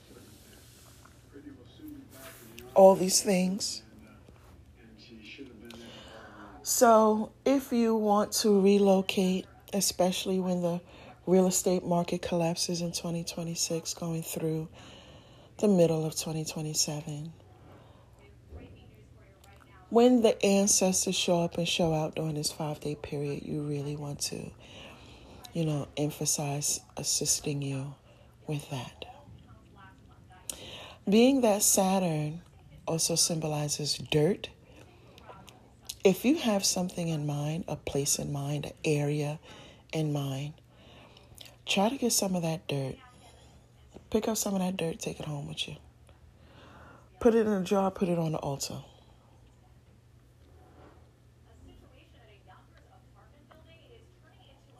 [2.75, 3.83] all these things.
[6.63, 10.81] So, if you want to relocate, especially when the
[11.27, 14.69] real estate market collapses in 2026, going through
[15.59, 17.33] the middle of 2027,
[19.89, 23.97] when the ancestors show up and show out during this five day period, you really
[23.97, 24.51] want to,
[25.53, 27.95] you know, emphasize assisting you
[28.47, 29.07] with that.
[31.09, 32.43] Being that Saturn
[32.91, 34.49] also symbolizes dirt
[36.03, 39.39] if you have something in mind, a place in mind, an area
[39.93, 40.55] in mind,
[41.67, 42.97] try to get some of that dirt.
[44.11, 45.77] Pick up some of that dirt, take it home with you.
[47.21, 48.79] Put it in a jar, put it on the altar.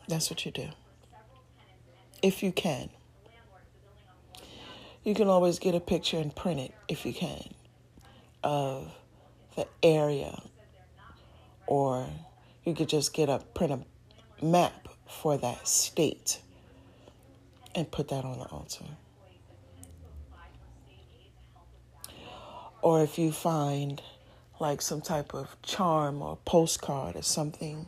[0.09, 0.69] That's what you do.
[2.23, 2.91] If you can.
[5.05, 7.55] You can always get a picture and print it if you can
[8.43, 8.91] of
[9.57, 10.41] the area
[11.71, 12.07] or
[12.65, 16.41] you could just get a print a map for that state
[17.75, 18.85] and put that on the altar.
[22.83, 24.03] Or if you find
[24.59, 27.87] like some type of charm or postcard or something,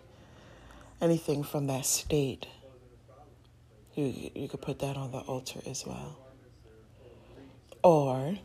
[1.01, 2.47] anything from that state,
[3.95, 6.19] you you could put that on the altar as well.
[7.83, 8.39] Or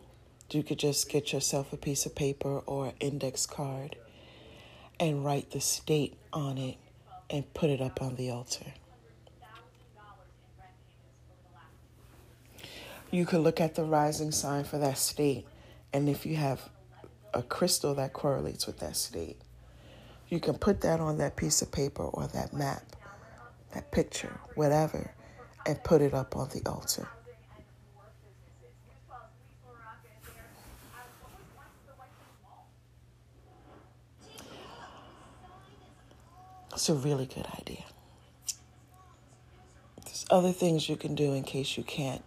[0.55, 3.95] you could just get yourself a piece of paper or an index card
[4.99, 6.77] and write the state on it
[7.29, 8.73] and put it up on the altar.
[13.11, 15.45] You could look at the rising sign for that state,
[15.93, 16.69] and if you have
[17.33, 19.37] a crystal that correlates with that state,
[20.27, 22.95] you can put that on that piece of paper or that map,
[23.73, 25.13] that picture, whatever,
[25.65, 27.07] and put it up on the altar.
[36.77, 37.83] It's a really good idea.
[40.05, 42.21] There's other things you can do in case you can't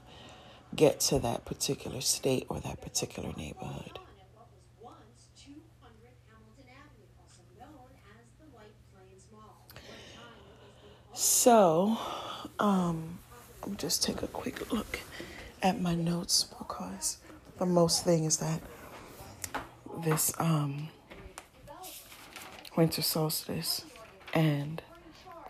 [0.75, 4.01] get to that particular state or that particular neighborhood.
[11.13, 11.97] So,
[12.59, 13.21] um,
[13.63, 14.99] I'll just take a quick look
[15.63, 17.19] at my notes because
[17.59, 18.61] the most thing is that
[20.03, 20.89] this um,
[22.77, 23.85] winter solstice
[24.35, 24.83] and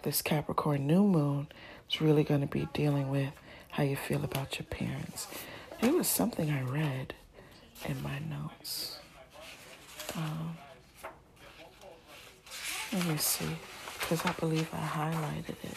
[0.02, 1.48] this Capricorn new moon
[1.90, 3.32] is really going to be dealing with
[3.70, 5.28] how you feel about your parents.
[5.80, 7.14] It was something I read
[7.86, 8.98] in my notes.
[10.16, 10.56] Um,
[12.92, 13.46] let me see,
[14.00, 15.76] because I believe I highlighted it.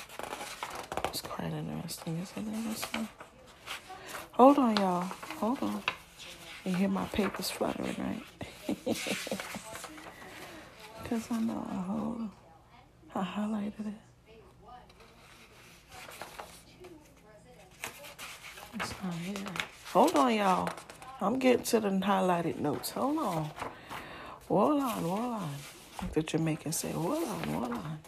[1.06, 2.58] It's quite interesting, isn't it?
[2.58, 3.08] Interesting?
[4.32, 5.02] Hold on, y'all.
[5.40, 5.84] Hold on.
[6.66, 8.78] You hear my papers fluttering, right?
[11.04, 12.30] Because I know I hold.
[13.16, 13.94] I highlighted it.
[18.76, 19.36] It's not here.
[19.92, 20.70] Hold on, y'all.
[21.22, 22.90] I'm getting to the highlighted notes.
[22.92, 23.52] Hold on.
[24.48, 25.50] Hold on, hold on.
[26.02, 28.00] Like the Jamaicans say, hold on, hold on.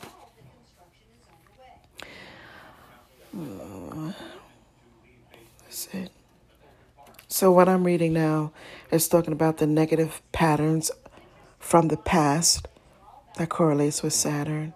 [5.63, 6.11] That's it.
[7.27, 8.53] So, what I'm reading now
[8.91, 10.89] is talking about the negative patterns
[11.59, 12.67] from the past
[13.37, 14.73] that correlates with Saturn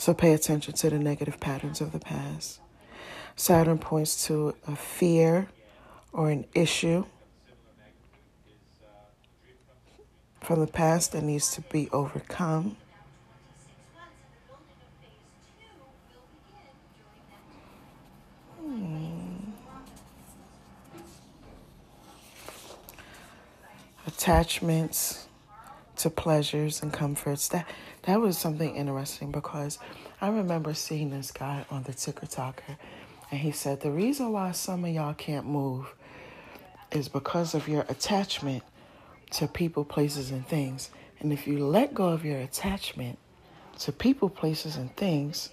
[0.00, 2.58] So pay attention to the negative patterns of the past.
[3.36, 5.48] Saturn points to a fear
[6.10, 7.04] or an issue
[10.40, 12.78] from the past that needs to be overcome.
[18.58, 19.50] Hmm.
[24.06, 25.26] attachments
[25.96, 27.48] to pleasures and comforts.
[27.48, 27.66] That
[28.02, 29.78] that was something interesting because
[30.20, 32.76] I remember seeing this guy on the Ticker Talker,
[33.30, 35.94] and he said the reason why some of y'all can't move
[36.90, 38.62] is because of your attachment
[39.32, 40.90] to people, places, and things.
[41.20, 43.18] And if you let go of your attachment
[43.80, 45.50] to people, places, and things,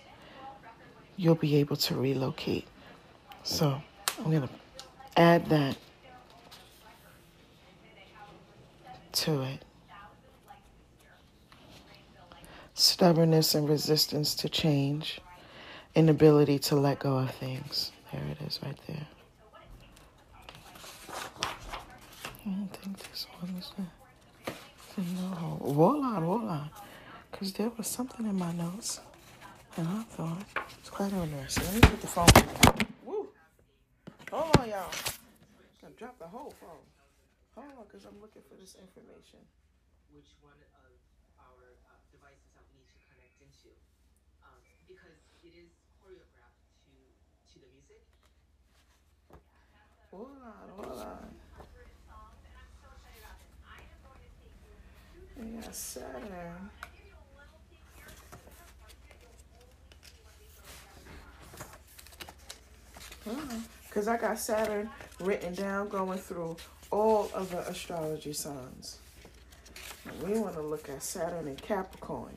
[1.16, 2.66] you'll be able to relocate.
[3.44, 3.82] So
[4.20, 4.50] I'm gonna
[5.16, 5.78] add that
[9.14, 9.64] to it.
[12.78, 15.22] Stubbornness and resistance to change,
[15.96, 17.92] inability to let go of things.
[18.14, 19.08] There it is right there.
[22.46, 23.86] I don't think this one is no.
[25.62, 26.70] Hold on, hold on.
[27.32, 29.02] Because there was something in my notes.
[29.78, 30.44] And I thought
[30.80, 31.66] it's quite interesting.
[31.66, 32.28] Let me put the phone.
[33.06, 33.30] Woo!
[34.32, 34.92] Hold on, y'all.
[35.86, 36.86] I dropped the whole phone.
[37.56, 39.40] Hold on, because I'm looking for this information.
[40.14, 40.72] which one of
[41.40, 43.72] our uh, devices that we need to connect into,
[44.44, 46.94] um, because it is choreographed to
[47.54, 48.04] to the music.
[50.18, 51.18] Hold on, hold on.
[55.54, 56.70] Yeah, Saturn.
[63.24, 64.10] Because mm-hmm.
[64.10, 64.90] I got Saturn
[65.20, 66.58] written down going through
[66.90, 68.98] all of the astrology signs.
[70.06, 72.36] And we want to look at Saturn in Capricorn.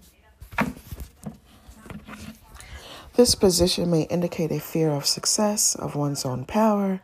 [3.15, 7.01] This position may indicate a fear of success, of one's own power,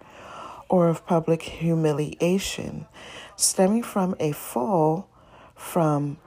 [0.68, 2.86] or of public humiliation,
[3.36, 5.08] stemming from a fall
[5.54, 6.18] from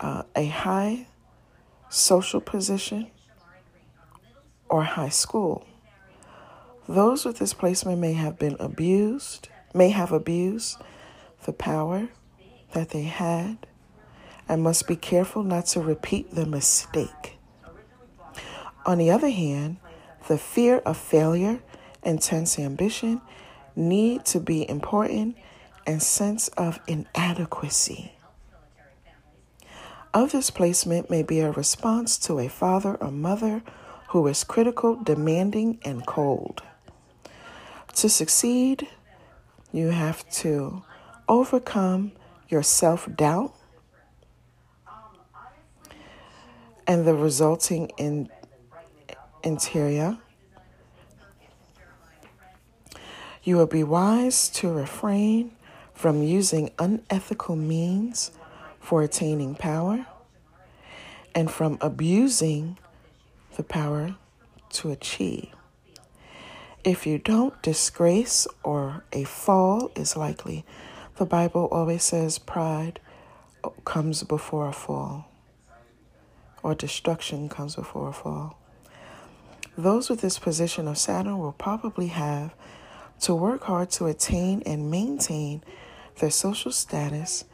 [0.00, 1.06] uh, a high
[1.88, 3.10] social position
[4.68, 5.66] or high school.
[6.88, 10.78] Those with this placement may have been abused, may have abused
[11.44, 12.08] the power
[12.72, 13.66] that they had,
[14.48, 17.38] and must be careful not to repeat the mistake.
[18.84, 19.78] On the other hand,
[20.28, 21.60] the fear of failure,
[22.02, 23.22] intense ambition,
[23.76, 25.36] need to be important,
[25.86, 28.14] and sense of inadequacy
[30.14, 33.62] of this placement may be a response to a father or mother
[34.10, 36.62] who is critical, demanding, and cold.
[37.96, 38.86] To succeed,
[39.72, 40.84] you have to
[41.28, 42.12] overcome
[42.48, 43.54] your self doubt
[46.86, 48.28] and the resulting in
[49.42, 50.18] interior.
[53.44, 55.52] You will be wise to refrain
[55.92, 58.30] from using unethical means
[58.80, 60.06] for attaining power
[61.34, 62.78] and from abusing
[63.56, 64.16] the power
[64.70, 65.50] to achieve.
[66.84, 70.64] If you don't, disgrace or a fall is likely.
[71.16, 72.98] The Bible always says pride
[73.84, 75.30] comes before a fall,
[76.62, 78.58] or destruction comes before a fall.
[79.76, 82.54] Those with this position of Saturn will probably have
[83.24, 85.62] to work hard to attain and maintain
[86.18, 87.46] their social status,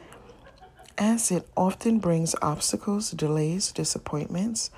[0.97, 4.69] as it often brings obstacles, delays, disappointments,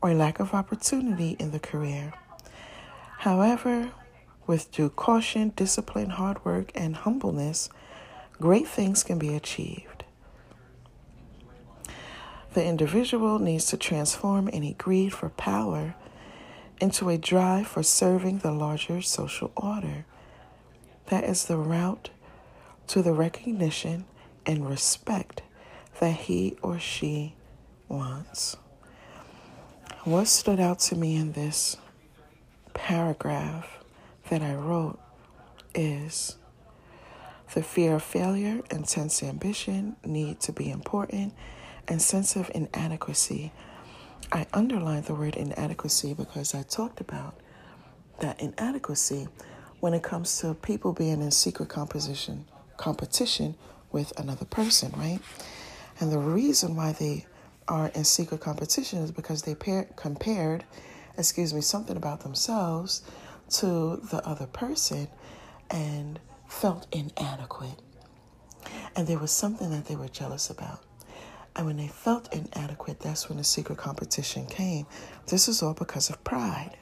[0.00, 2.14] or lack of opportunity in the career.
[3.18, 3.90] However,
[4.46, 7.68] with due caution, discipline, hard work, and humbleness,
[8.40, 10.04] great things can be achieved.
[12.54, 15.94] The individual needs to transform any greed for power
[16.80, 20.06] into a drive for serving the larger social order.
[21.10, 22.10] That is the route
[22.88, 24.04] to the recognition
[24.44, 25.42] and respect
[26.00, 27.34] that he or she
[27.88, 28.56] wants.
[30.04, 31.76] What stood out to me in this
[32.74, 33.82] paragraph
[34.30, 34.98] that I wrote
[35.74, 36.36] is
[37.54, 41.32] the fear of failure, intense ambition, need to be important,
[41.86, 43.52] and sense of inadequacy.
[44.30, 47.40] I underlined the word inadequacy because I talked about
[48.20, 49.28] that inadequacy
[49.80, 52.44] when it comes to people being in secret composition
[52.78, 53.56] competition
[53.92, 55.20] with another person, right?
[56.00, 57.26] And the reason why they
[57.66, 60.64] are in secret competition is because they pair, compared,
[61.18, 63.02] excuse me, something about themselves
[63.50, 65.08] to the other person
[65.70, 67.82] and felt inadequate.
[68.96, 70.82] And there was something that they were jealous about.
[71.56, 74.86] And when they felt inadequate, that's when the secret competition came.
[75.26, 76.76] This is all because of pride.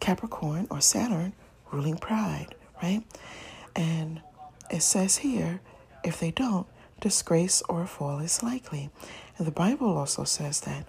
[0.00, 1.32] Capricorn or Saturn
[1.74, 3.02] ruling pride, right?
[3.74, 4.22] And
[4.70, 5.60] it says here,
[6.04, 6.66] if they don't,
[7.00, 8.90] disgrace or a fall is likely.
[9.36, 10.86] And the Bible also says that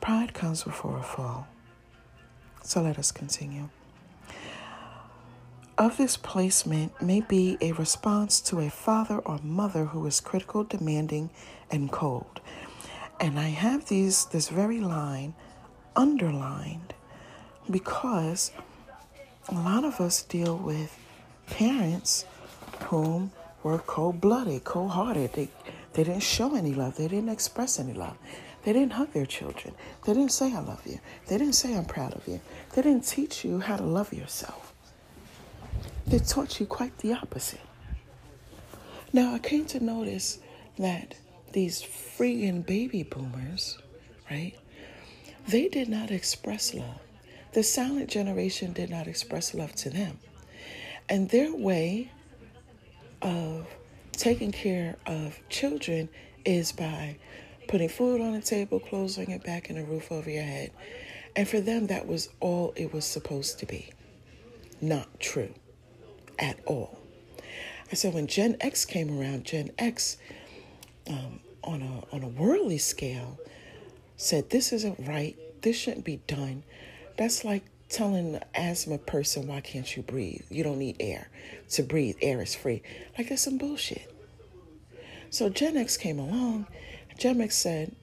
[0.00, 1.48] pride comes before a fall.
[2.62, 3.68] So let us continue.
[5.76, 10.64] Of this placement may be a response to a father or mother who is critical,
[10.64, 11.30] demanding,
[11.70, 12.40] and cold.
[13.20, 15.34] And I have these this very line
[15.94, 16.94] underlined
[17.70, 18.52] because
[19.48, 20.96] a lot of us deal with
[21.46, 22.24] parents
[22.84, 25.32] whom were cold blooded, cold hearted.
[25.32, 25.48] They,
[25.94, 28.16] they didn't show any love, they didn't express any love.
[28.64, 29.74] They didn't hug their children.
[30.04, 30.98] They didn't say, I love you.
[31.26, 32.40] They didn't say, I'm proud of you.
[32.74, 34.74] They didn't teach you how to love yourself.
[36.06, 37.60] They taught you quite the opposite.
[39.12, 40.38] Now, I came to notice
[40.78, 41.14] that
[41.52, 43.78] these freaking baby boomers,
[44.30, 44.54] right?
[45.46, 47.00] They did not express love.
[47.58, 50.20] The silent generation did not express love to them.
[51.08, 52.08] And their way
[53.20, 53.66] of
[54.12, 56.08] taking care of children
[56.44, 57.16] is by
[57.66, 60.70] putting food on the table, on your back, and a roof over your head.
[61.34, 63.90] And for them, that was all it was supposed to be.
[64.80, 65.52] Not true
[66.38, 67.00] at all.
[67.90, 70.16] And so when Gen X came around, Gen X,
[71.10, 73.36] um, on a on a worldly scale,
[74.16, 75.36] said this isn't right.
[75.62, 76.62] This shouldn't be done.
[77.18, 80.44] That's like telling an asthma person, why can't you breathe?
[80.50, 81.28] You don't need air
[81.70, 82.16] to breathe.
[82.22, 82.82] Air is free.
[83.16, 84.14] Like that's some bullshit.
[85.30, 86.66] So Gen X came along.
[87.18, 87.94] Gen X said,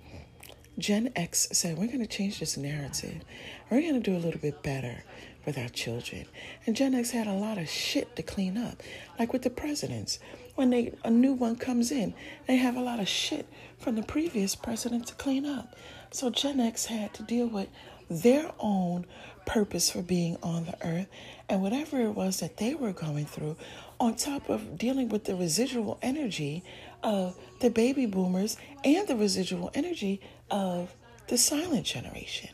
[0.77, 3.23] Gen X said, we're going to change this narrative.
[3.69, 5.03] We're going to do a little bit better
[5.45, 6.25] with our children.
[6.65, 8.83] And Gen X had a lot of shit to clean up,
[9.17, 10.19] like with the presidents.
[10.55, 12.13] When they a new one comes in,
[12.47, 13.47] they have a lot of shit
[13.77, 15.75] from the previous president to clean up.
[16.11, 17.67] So Gen X had to deal with
[18.09, 19.05] their own
[19.45, 21.07] purpose for being on the earth
[21.49, 23.55] and whatever it was that they were going through,
[23.99, 26.63] on top of dealing with the residual energy
[27.03, 30.19] of the baby boomers and the residual energy
[30.49, 30.93] of
[31.27, 32.49] the silent generation.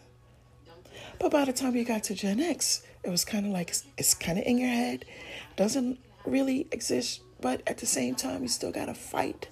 [1.19, 4.13] But by the time you got to Gen X, it was kind of like it's,
[4.13, 5.05] kind of in your head,
[5.55, 9.47] doesn't really exist, but at the same time, you still got to fight.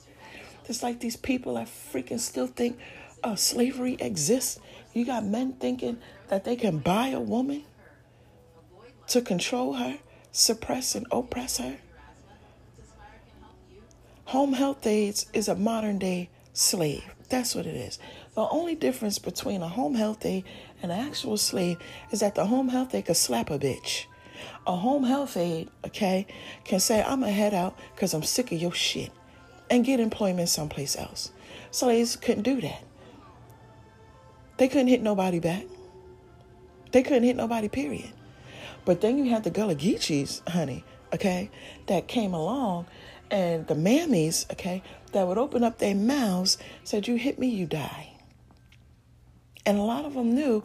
[0.65, 2.77] It's like these people that freaking still think
[3.23, 4.59] uh, slavery exists.
[4.93, 5.99] You got men thinking
[6.29, 7.63] that they can buy a woman
[9.07, 9.99] to control her,
[10.31, 11.77] suppress and oppress her.
[14.25, 17.03] Home health aides is a modern day slave.
[17.29, 17.99] That's what it is.
[18.35, 20.43] The only difference between a home health aide
[20.81, 21.77] and an actual slave
[22.11, 24.05] is that the home health aide can slap a bitch.
[24.65, 26.27] A home health aide, okay,
[26.63, 29.11] can say, I'm going to head out because I'm sick of your shit
[29.69, 31.31] and get employment someplace else.
[31.71, 32.83] Slaves couldn't do that.
[34.59, 35.63] They couldn't hit nobody back.
[36.91, 38.11] They couldn't hit nobody, period.
[38.83, 40.83] But then you had the Gullah Geechees, honey,
[41.13, 41.49] okay,
[41.87, 42.85] that came along
[43.31, 44.83] and the mammies, okay,
[45.13, 48.11] that would open up their mouths, said, You hit me, you die.
[49.65, 50.63] And a lot of them knew,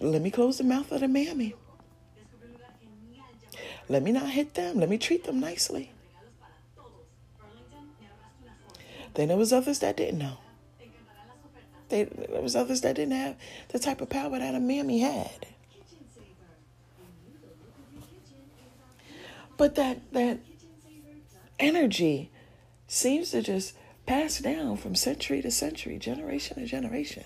[0.00, 1.54] let me close the mouth of the mammy.
[3.90, 4.78] Let me not hit them.
[4.78, 5.92] Let me treat them nicely.
[9.14, 10.38] Then there was others that didn't know.
[11.90, 13.36] They, there was others that didn't have
[13.68, 15.46] the type of power that a mammy had.
[19.56, 20.38] But that that
[21.58, 22.30] energy
[22.86, 23.74] seems to just
[24.06, 27.24] pass down from century to century, generation to generation.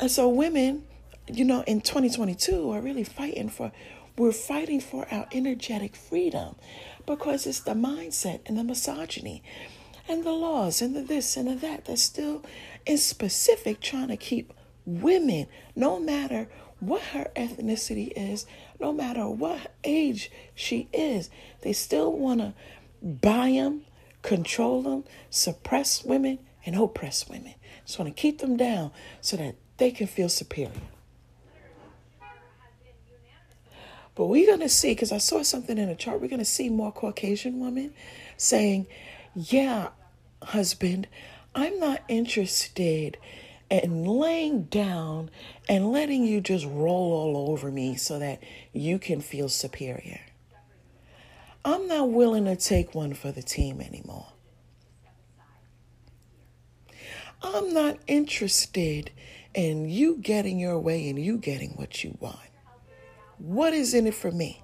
[0.00, 0.84] And so women,
[1.26, 3.72] you know, in 2022 are really fighting for
[4.16, 6.56] we're fighting for our energetic freedom
[7.06, 9.42] because it's the mindset and the misogyny
[10.08, 12.42] and the laws and the this and the that that's still
[12.88, 14.52] in specific trying to keep
[14.86, 15.46] women,
[15.76, 16.48] no matter
[16.80, 18.46] what her ethnicity is,
[18.80, 21.28] no matter what age she is,
[21.60, 22.54] they still want to
[23.02, 23.82] buy them,
[24.22, 27.54] control them, suppress women, and oppress women.
[27.84, 28.90] Just want to keep them down
[29.20, 30.72] so that they can feel superior.
[34.14, 36.44] But we're going to see, because I saw something in the chart, we're going to
[36.44, 37.92] see more Caucasian women
[38.36, 38.86] saying,
[39.34, 39.90] Yeah,
[40.42, 41.06] husband,
[41.58, 43.18] I'm not interested
[43.68, 45.28] in laying down
[45.68, 48.40] and letting you just roll all over me so that
[48.72, 50.20] you can feel superior.
[51.64, 54.28] I'm not willing to take one for the team anymore.
[57.42, 59.10] I'm not interested
[59.52, 62.38] in you getting your way and you getting what you want.
[63.38, 64.62] What is in it for me?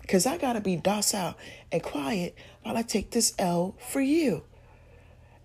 [0.00, 1.36] Because I got to be docile
[1.70, 4.44] and quiet while I take this L for you.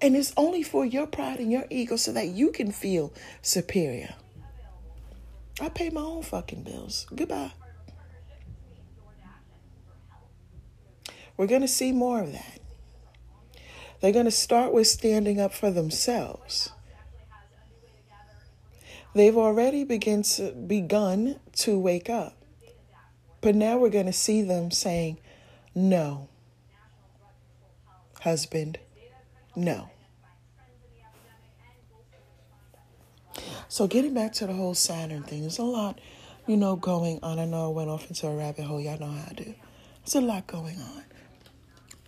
[0.01, 4.15] And it's only for your pride and your ego so that you can feel superior.
[5.59, 7.05] I pay my own fucking bills.
[7.13, 7.51] Goodbye.
[11.37, 12.59] We're going to see more of that.
[13.99, 16.71] They're going to start with standing up for themselves.
[19.13, 22.35] They've already begin to, begun to wake up.
[23.41, 25.19] But now we're going to see them saying,
[25.75, 26.29] no,
[28.21, 28.79] husband,
[29.55, 29.90] no.
[33.71, 35.97] So getting back to the whole Saturn thing, there's a lot,
[36.45, 37.39] you know, going on.
[37.39, 38.81] I know I went off into a rabbit hole.
[38.81, 39.55] Y'all know how I do.
[40.03, 41.03] There's a lot going on.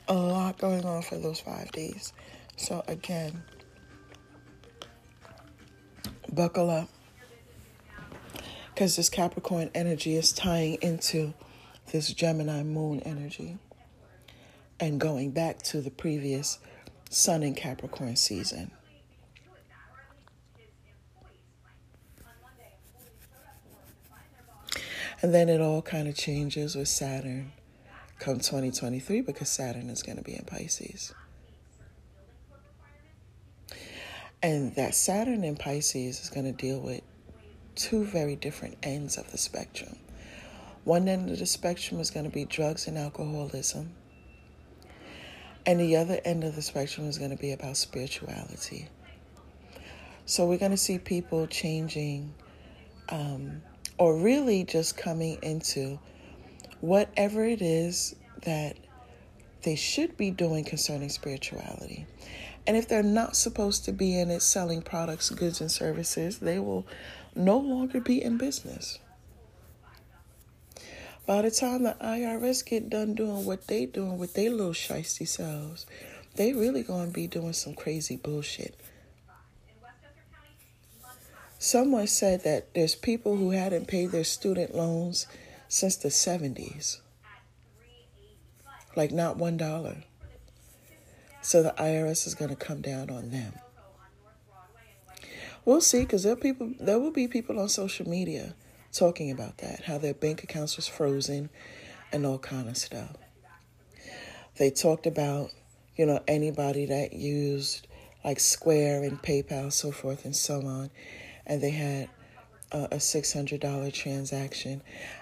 [0.10, 2.12] A lot going on for those five days.
[2.58, 3.44] So again,
[6.34, 6.90] buckle up.
[8.74, 11.34] Because this Capricorn energy is tying into
[11.94, 13.58] this Gemini moon energy
[14.82, 16.60] and going back to the previous
[17.10, 18.72] Sun and Capricorn season.
[25.24, 27.54] And then it all kind of changes with Saturn
[28.20, 31.14] come 2023 because Saturn is going to be in Pisces.
[34.42, 37.02] And that Saturn in Pisces is going to deal with
[37.76, 39.96] two very different ends of the spectrum.
[40.84, 43.94] One end of the spectrum is going to be drugs and alcoholism.
[45.66, 48.90] And the other end of the spectrum is going to be about spirituality.
[50.26, 52.34] So we're going to see people changing
[53.08, 53.62] um,
[53.98, 56.00] or really just coming into
[56.82, 58.76] whatever it is that
[59.64, 62.06] they should be doing concerning spirituality.
[62.66, 66.60] And if they're not supposed to be in it selling products, goods, and services, they
[66.60, 66.86] will
[67.36, 69.00] no longer be in business.
[71.26, 75.28] By the time the IRS get done doing what they doing with their little shisty
[75.28, 75.86] selves,
[76.36, 78.76] they really gonna be doing some crazy bullshit.
[81.64, 85.28] Someone said that there's people who hadn't paid their student loans
[85.70, 87.00] since the 70s.
[88.98, 90.04] Like not one dollar.
[91.42, 93.54] So the IRS is going to come down on them.
[95.64, 98.56] We'll see, because there people there will be people on social media
[98.92, 101.50] talking about that, how their bank accounts was frozen
[102.12, 103.16] and all kind of stuff.
[104.58, 105.52] They talked about,
[105.96, 107.88] you know, anybody that used
[108.26, 110.90] like Square and PayPal, so forth and so on,
[111.46, 112.10] and they had
[112.72, 114.82] a, a six hundred dollar transaction.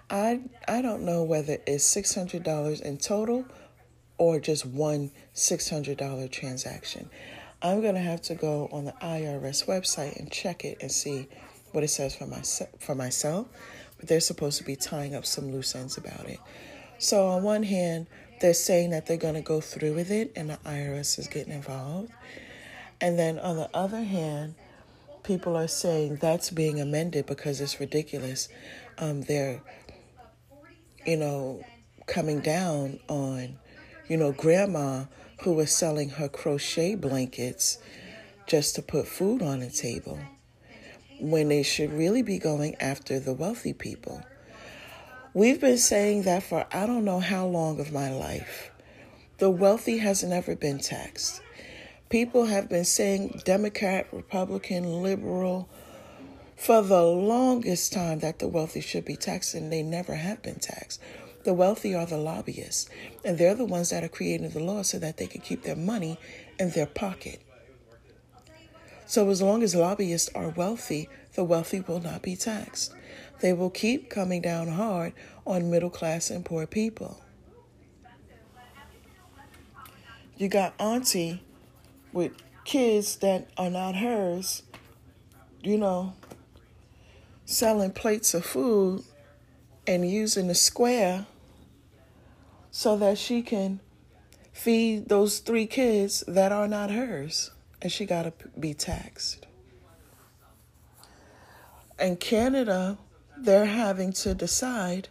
[0.10, 3.46] I I don't know whether it's six hundred dollars in total
[4.18, 7.10] or just one six hundred dollar transaction.
[7.62, 11.28] I'm gonna have to go on the IRS website and check it and see
[11.72, 12.70] what it says for myself.
[12.80, 13.48] For myself,
[13.98, 16.40] but they're supposed to be tying up some loose ends about it.
[16.98, 18.08] So on one hand,
[18.42, 22.12] they're saying that they're gonna go through with it, and the IRS is getting involved.
[23.00, 24.56] And then on the other hand,
[25.24, 28.50] people are saying that's being amended because it's ridiculous.
[28.98, 29.62] Um, they're,
[31.06, 31.64] you know,
[32.08, 33.58] coming down on,
[34.08, 35.06] you know, grandma
[35.42, 37.78] who was selling her crochet blankets
[38.48, 40.20] just to put food on the table
[41.20, 44.22] when they should really be going after the wealthy people.
[45.34, 48.72] We've been saying that for I don't know how long of my life.
[49.38, 51.42] The wealthy has never been taxed.
[52.12, 55.70] People have been saying Democrat, Republican, liberal
[56.58, 60.60] for the longest time that the wealthy should be taxed, and they never have been
[60.60, 61.00] taxed.
[61.46, 62.90] The wealthy are the lobbyists,
[63.24, 65.78] and they're the ones that are creating the law so that they can keep their
[65.78, 66.20] money
[66.60, 67.42] in their pocket.
[69.06, 72.94] So, as long as lobbyists are wealthy, the wealthy will not be taxed.
[73.40, 75.14] They will keep coming down hard
[75.48, 77.22] on middle class and poor people.
[80.36, 81.42] You got Auntie
[82.14, 82.34] with
[82.66, 84.64] kids that are not hers,
[85.62, 86.14] you know,
[87.46, 89.04] selling plates of food
[89.88, 91.26] and using the square
[92.72, 93.80] so that she can
[94.54, 97.52] feed those three kids that are not hers
[97.82, 99.48] and she got to be taxed.
[102.00, 102.98] In Canada,
[103.38, 105.10] they're having to decide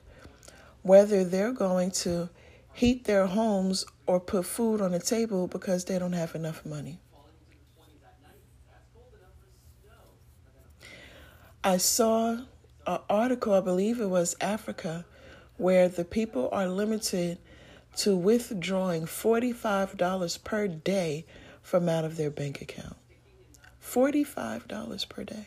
[0.83, 2.31] whether they're going to
[2.73, 6.99] heat their homes or put food on the table because they don't have enough money.
[11.62, 12.39] I saw
[12.89, 15.07] an article, I believe it was Africa,
[15.59, 17.39] where the people are limited
[17.99, 21.24] to withdrawing $45 per day
[21.62, 22.97] from out of their bank account.
[23.81, 25.47] $45 per day.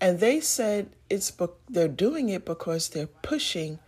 [0.00, 1.32] And they said it's
[1.68, 3.80] they're doing it because they're pushing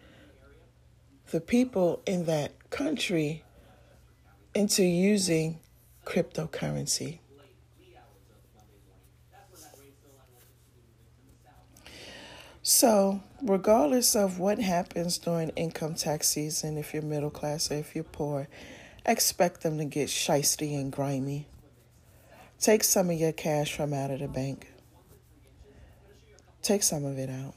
[1.31, 3.43] the people in that country
[4.55, 5.59] into using
[6.05, 7.19] cryptocurrency.
[12.63, 17.95] So, regardless of what happens during income tax season, if you're middle class or if
[17.95, 18.49] you're poor,
[19.05, 21.47] expect them to get shisty and grimy.
[22.59, 24.73] Take some of your cash from out of the bank.
[26.63, 27.55] Take some of it out.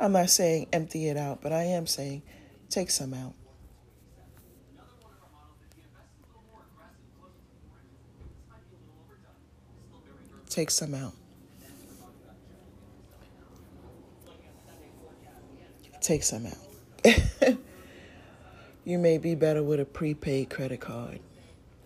[0.00, 2.22] I'm not saying empty it out, but I am saying
[2.68, 3.34] take some out.
[10.48, 11.12] Take some out.
[16.00, 16.56] Take some out.
[18.84, 21.20] you may be better with a prepaid credit card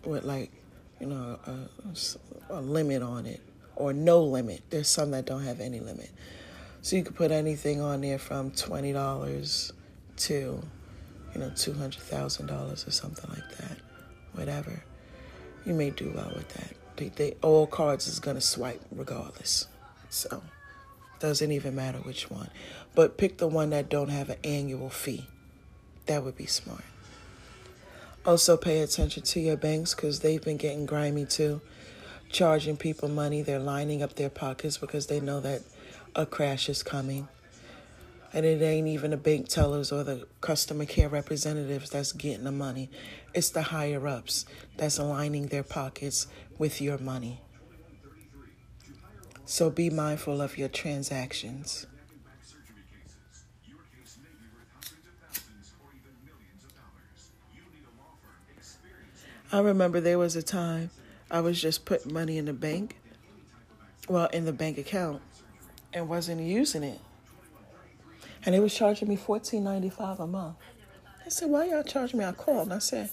[0.05, 0.51] with like,
[0.99, 3.41] you know, a, a limit on it
[3.75, 4.61] or no limit.
[4.69, 6.11] There's some that don't have any limit.
[6.81, 9.73] So you could put anything on there from twenty dollars
[10.21, 10.61] to,
[11.33, 13.77] you know, two hundred thousand dollars or something like that.
[14.33, 14.83] Whatever.
[15.65, 16.73] You may do well with that.
[16.95, 19.67] They, they all cards is gonna swipe regardless.
[20.09, 20.41] So
[21.19, 22.49] doesn't even matter which one.
[22.95, 25.27] But pick the one that don't have an annual fee.
[26.07, 26.83] That would be smart.
[28.25, 31.61] Also pay attention to your banks because they've been getting grimy too.
[32.29, 33.41] Charging people money.
[33.41, 35.61] They're lining up their pockets because they know that
[36.15, 37.27] a crash is coming.
[38.33, 42.51] And it ain't even the bank tellers or the customer care representatives that's getting the
[42.51, 42.89] money.
[43.33, 44.45] It's the higher ups
[44.77, 46.27] that's aligning their pockets
[46.57, 47.41] with your money.
[49.45, 51.85] So be mindful of your transactions.
[59.51, 60.91] I remember there was a time
[61.29, 62.95] I was just putting money in the bank,
[64.07, 65.21] well, in the bank account,
[65.93, 66.99] and wasn't using it.
[68.43, 70.57] And they was charging me fourteen ninety five a month.
[71.25, 72.25] I said, why y'all charging me?
[72.25, 73.09] I called and I said,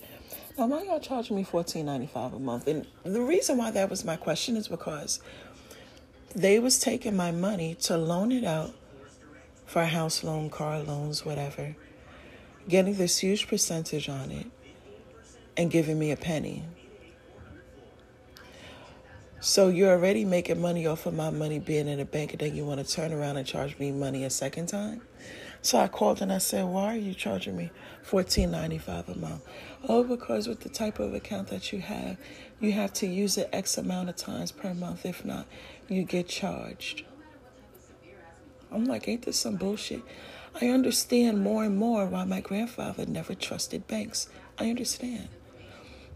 [0.56, 2.66] now why y'all charging me fourteen ninety five a month?
[2.66, 5.20] And the reason why that was my question is because
[6.34, 8.74] they was taking my money to loan it out
[9.66, 11.76] for a house loan, car loans, whatever,
[12.68, 14.46] getting this huge percentage on it,
[15.56, 16.64] and giving me a penny.
[19.40, 22.56] So you're already making money off of my money being in a bank, and then
[22.56, 25.02] you want to turn around and charge me money a second time?
[25.60, 27.70] So I called and I said, "Why are you charging me
[28.02, 29.42] fourteen ninety five a month?"
[29.88, 32.16] Oh, because with the type of account that you have,
[32.60, 35.04] you have to use it X amount of times per month.
[35.04, 35.46] If not,
[35.88, 37.04] you get charged.
[38.70, 40.02] I'm like, ain't this some bullshit?
[40.60, 44.28] I understand more and more why my grandfather never trusted banks.
[44.58, 45.28] I understand.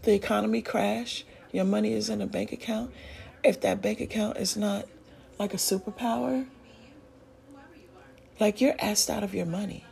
[0.03, 2.91] The economy crash, your money is in a bank account.
[3.43, 4.85] If that bank account is not
[5.39, 6.45] like a superpower,
[8.39, 9.85] like you're asked out of your money.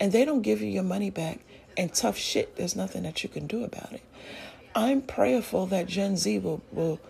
[0.00, 1.40] And they don't give you your money back.
[1.76, 4.02] And tough shit, there's nothing that you can do about it.
[4.74, 7.00] I'm prayerful that Gen Z will, will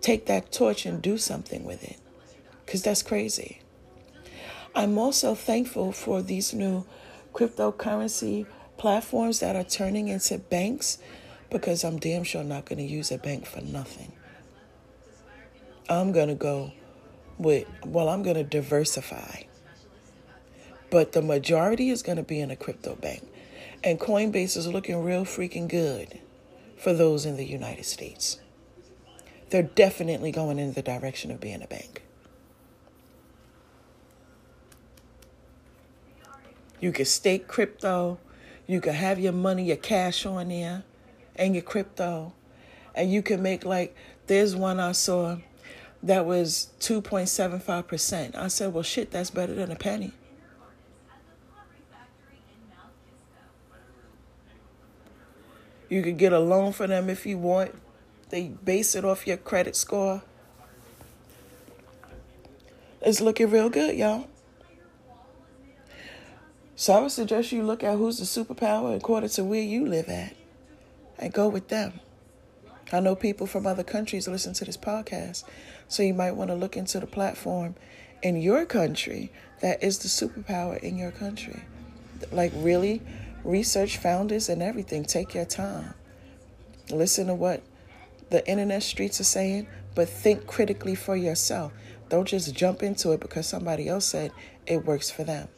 [0.00, 1.98] take that torch and do something with it.
[2.64, 3.60] Because that's crazy.
[4.74, 6.84] I'm also thankful for these new
[7.32, 8.46] cryptocurrency
[8.76, 10.98] platforms that are turning into banks
[11.50, 14.12] because I'm damn sure not going to use a bank for nothing.
[15.88, 16.72] I'm going to go
[17.38, 19.42] with, well, I'm going to diversify.
[20.90, 23.22] But the majority is going to be in a crypto bank.
[23.82, 26.20] And Coinbase is looking real freaking good
[26.76, 28.40] for those in the United States.
[29.50, 32.02] They're definitely going in the direction of being a bank.
[36.80, 38.18] You can stake crypto.
[38.66, 40.84] You can have your money, your cash on there,
[41.36, 42.32] and your crypto.
[42.94, 43.94] And you can make like,
[44.26, 45.38] there's one I saw
[46.02, 48.34] that was 2.75%.
[48.34, 50.12] I said, well, shit, that's better than a penny.
[55.88, 57.74] You could get a loan for them if you want.
[58.30, 60.22] They base it off your credit score.
[63.00, 64.26] It's looking real good, y'all.
[66.74, 70.08] So I would suggest you look at who's the superpower according to where you live
[70.08, 70.34] at
[71.18, 72.00] and go with them.
[72.92, 75.44] I know people from other countries listen to this podcast,
[75.88, 77.74] so you might want to look into the platform
[78.22, 81.62] in your country that is the superpower in your country.
[82.30, 83.02] Like, really
[83.46, 85.04] research founders and everything.
[85.04, 85.94] Take your time.
[86.90, 87.62] Listen to what
[88.30, 91.72] the internet streets are saying, but think critically for yourself.
[92.08, 94.32] Don't just jump into it because somebody else said
[94.66, 95.48] it works for them.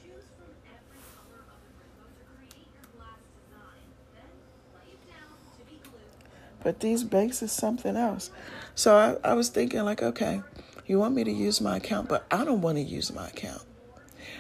[6.63, 8.31] But these banks is something else.
[8.75, 10.43] So I, I was thinking, like, okay,
[10.87, 13.63] you want me to use my account, but I don't want to use my account.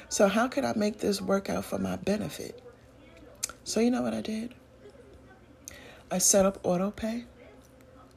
[0.08, 2.62] So how could I make this work out for my benefit?
[3.68, 4.54] So you know what I did?
[6.10, 7.26] I set up auto pay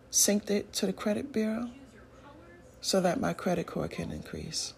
[0.09, 1.69] synced it to the credit bureau
[2.79, 4.73] so that my credit score can increase.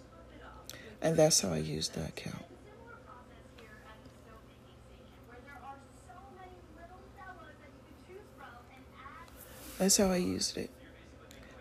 [1.00, 2.44] And that's how I use the account.
[9.78, 10.72] That's how I used it.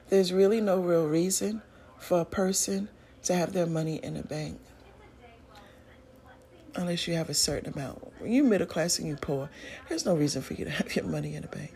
[0.09, 1.61] There's really no real reason
[1.99, 2.89] for a person
[3.25, 4.59] to have their money in a bank
[6.75, 8.21] unless you have a certain amount.
[8.21, 9.49] When you're middle class and you're poor,
[9.89, 11.73] there's no reason for you to have your money in a bank.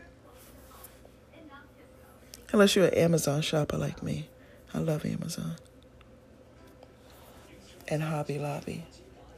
[2.52, 4.28] Unless you're an Amazon shopper like me.
[4.72, 5.56] I love Amazon.
[7.88, 8.84] And Hobby Lobby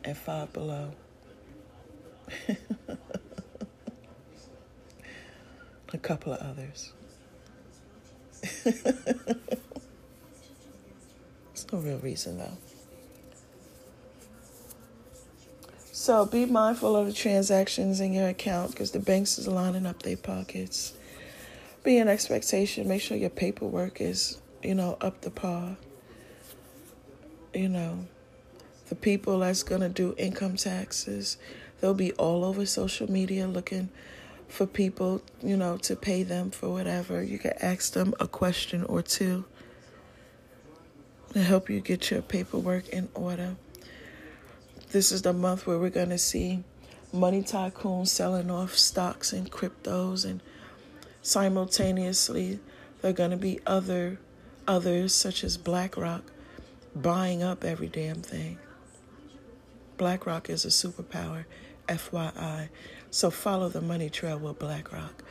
[0.04, 0.92] and Five Below.
[5.92, 6.92] a couple of others.
[8.64, 8.86] There's
[11.72, 12.56] no real reason though.
[16.00, 20.00] So be mindful of the transactions in your account because the banks is lining up
[20.04, 20.94] their pockets.
[21.82, 22.86] Be an expectation.
[22.86, 25.76] Make sure your paperwork is, you know, up to par.
[27.52, 28.06] You know,
[28.88, 31.36] the people that's gonna do income taxes,
[31.80, 33.88] they'll be all over social media looking
[34.46, 37.24] for people, you know, to pay them for whatever.
[37.24, 39.46] You can ask them a question or two
[41.32, 43.56] to help you get your paperwork in order.
[44.90, 46.64] This is the month where we're going to see
[47.12, 50.40] money tycoons selling off stocks and cryptos and
[51.22, 52.58] simultaneously
[53.00, 54.18] there are going to be other
[54.66, 56.22] others such as BlackRock
[56.94, 58.58] buying up every damn thing.
[59.96, 61.44] BlackRock is a superpower,
[61.88, 62.68] FYI.
[63.10, 65.22] So follow the money trail with BlackRock.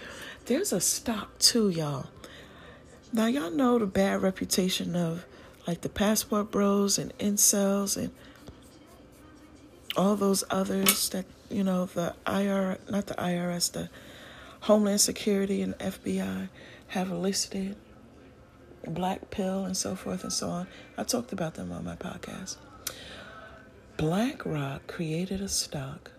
[0.46, 2.08] There's a stock too, y'all.
[3.12, 5.26] Now y'all know the bad reputation of
[5.66, 8.12] like the passport bros and incels and
[9.98, 13.90] all those others that you know the IR not the IRS the
[14.62, 16.50] Homeland Security and FBI
[16.90, 17.76] have listed
[18.88, 20.68] black pill and so forth and so on.
[20.98, 22.58] I talked about them on my podcast.
[23.98, 26.12] BlackRock created a stock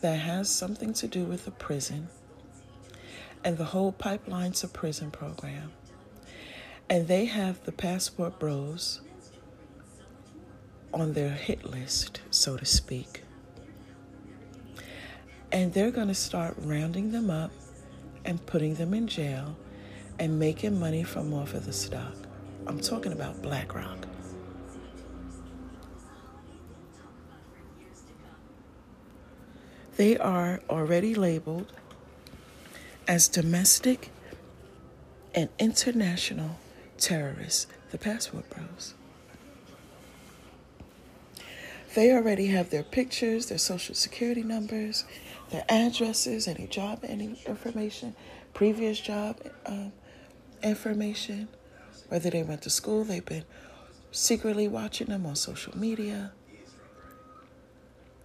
[0.00, 2.08] that has something to do with the prison
[3.44, 5.72] and the whole pipeline to prison program.
[6.88, 9.00] And they have the passport bros
[10.92, 13.22] on their hit list, so to speak.
[15.52, 17.50] And they're going to start rounding them up
[18.24, 19.56] and putting them in jail
[20.18, 22.14] and making money from off of the stock.
[22.66, 24.06] I'm talking about BlackRock.
[29.96, 31.72] They are already labeled
[33.08, 34.10] as domestic
[35.34, 36.58] and international
[36.98, 38.95] terrorists, the Passport Bros.
[41.96, 45.06] They already have their pictures, their social security numbers,
[45.48, 48.14] their addresses, any job any information,
[48.52, 49.94] previous job um,
[50.62, 51.48] information,
[52.10, 53.46] whether they went to school, they've been
[54.10, 56.32] secretly watching them on social media.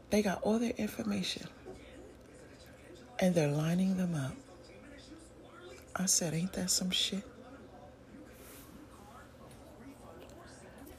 [0.09, 1.47] They got all their information
[3.19, 4.33] and they're lining them up.
[5.95, 7.23] I said, Ain't that some shit?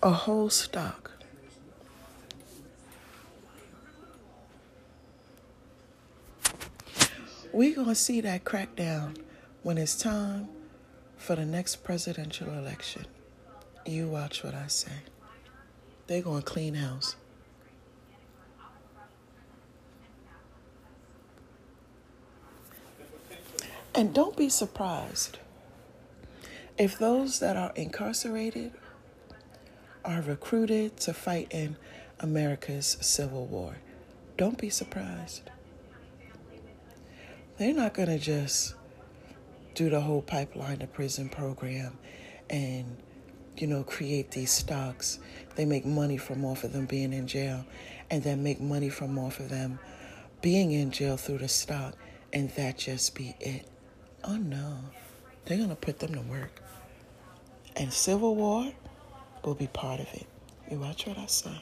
[0.02, 1.11] A whole stock.
[7.52, 9.18] We're going to see that crackdown
[9.62, 10.48] when it's time
[11.18, 13.04] for the next presidential election.
[13.84, 14.92] You watch what I say.
[16.06, 17.16] They're going to clean house.
[23.94, 25.38] And don't be surprised
[26.78, 28.72] if those that are incarcerated
[30.06, 31.76] are recruited to fight in
[32.18, 33.76] America's Civil War.
[34.38, 35.51] Don't be surprised.
[37.58, 38.74] They're not going to just
[39.74, 41.98] do the whole pipeline to prison program
[42.48, 42.96] and,
[43.56, 45.18] you know, create these stocks.
[45.54, 47.64] They make money from off of them being in jail
[48.10, 49.78] and then make money from off of them
[50.40, 51.94] being in jail through the stock
[52.32, 53.66] and that just be it.
[54.24, 54.78] Oh no,
[55.44, 56.60] they're going to put them to work.
[57.76, 58.72] And Civil War
[59.44, 60.26] will be part of it.
[60.70, 61.58] You watch what I say.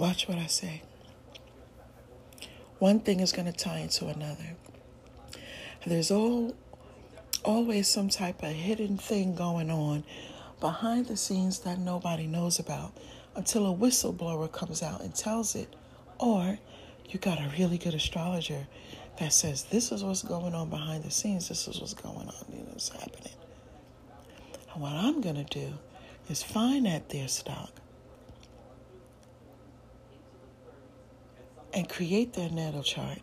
[0.00, 0.80] Watch what I say.
[2.78, 4.56] One thing is going to tie into another.
[5.84, 6.56] There's all,
[7.44, 10.04] always some type of hidden thing going on
[10.58, 12.94] behind the scenes that nobody knows about
[13.36, 15.76] until a whistleblower comes out and tells it
[16.16, 16.58] or
[17.10, 18.66] you got a really good astrologer
[19.18, 22.44] that says this is what's going on behind the scenes, this is what's going on,
[22.50, 23.34] you know, happening.
[24.72, 25.74] And what I'm gonna do
[26.30, 27.79] is find that their stock
[31.72, 33.18] and create their natal chart,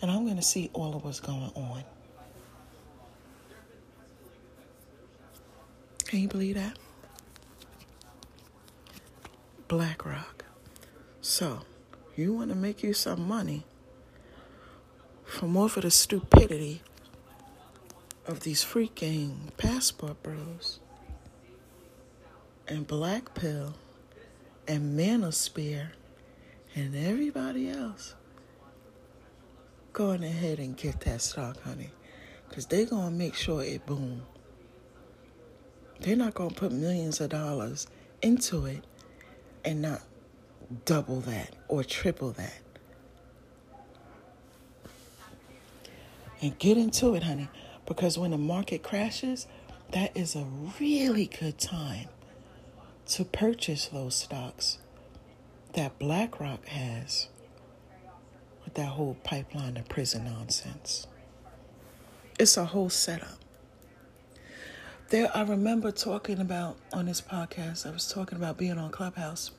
[0.00, 1.84] and I'm going to see all of what's going on.
[6.04, 6.76] Can you believe that?
[9.68, 10.44] BlackRock.
[11.22, 11.60] So,
[12.16, 13.64] you want to make you some money
[15.24, 16.82] from off of the stupidity
[18.26, 20.78] of these freaking passport bros
[22.68, 23.74] and Black Pill
[24.68, 25.92] and Manosphere
[26.74, 28.14] and everybody else.
[29.92, 31.90] Going ahead and get that stock, honey.
[32.48, 34.22] Because they're going to make sure it boom.
[36.00, 37.86] They're not going to put millions of dollars
[38.22, 38.84] into it
[39.64, 40.02] and not
[40.84, 42.58] double that or triple that.
[46.40, 47.48] And get into it, honey.
[47.86, 49.46] Because when the market crashes,
[49.92, 50.44] that is a
[50.80, 52.08] really good time
[53.08, 54.78] to purchase those stocks
[55.74, 57.28] that BlackRock has
[58.64, 61.06] with that whole pipeline of prison nonsense.
[62.38, 63.38] It's a whole setup.
[65.08, 69.50] There, I remember talking about on this podcast, I was talking about being on Clubhouse.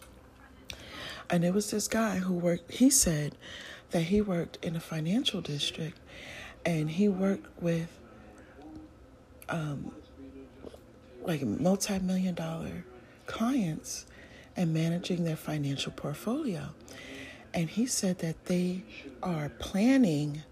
[1.29, 3.35] And there was this guy who worked, he said
[3.91, 5.99] that he worked in a financial district
[6.65, 7.89] and he worked with
[9.49, 9.91] um,
[11.23, 12.85] like multi million dollar
[13.25, 14.05] clients
[14.55, 16.69] and managing their financial portfolio.
[17.53, 18.83] And he said that they
[19.21, 20.43] are planning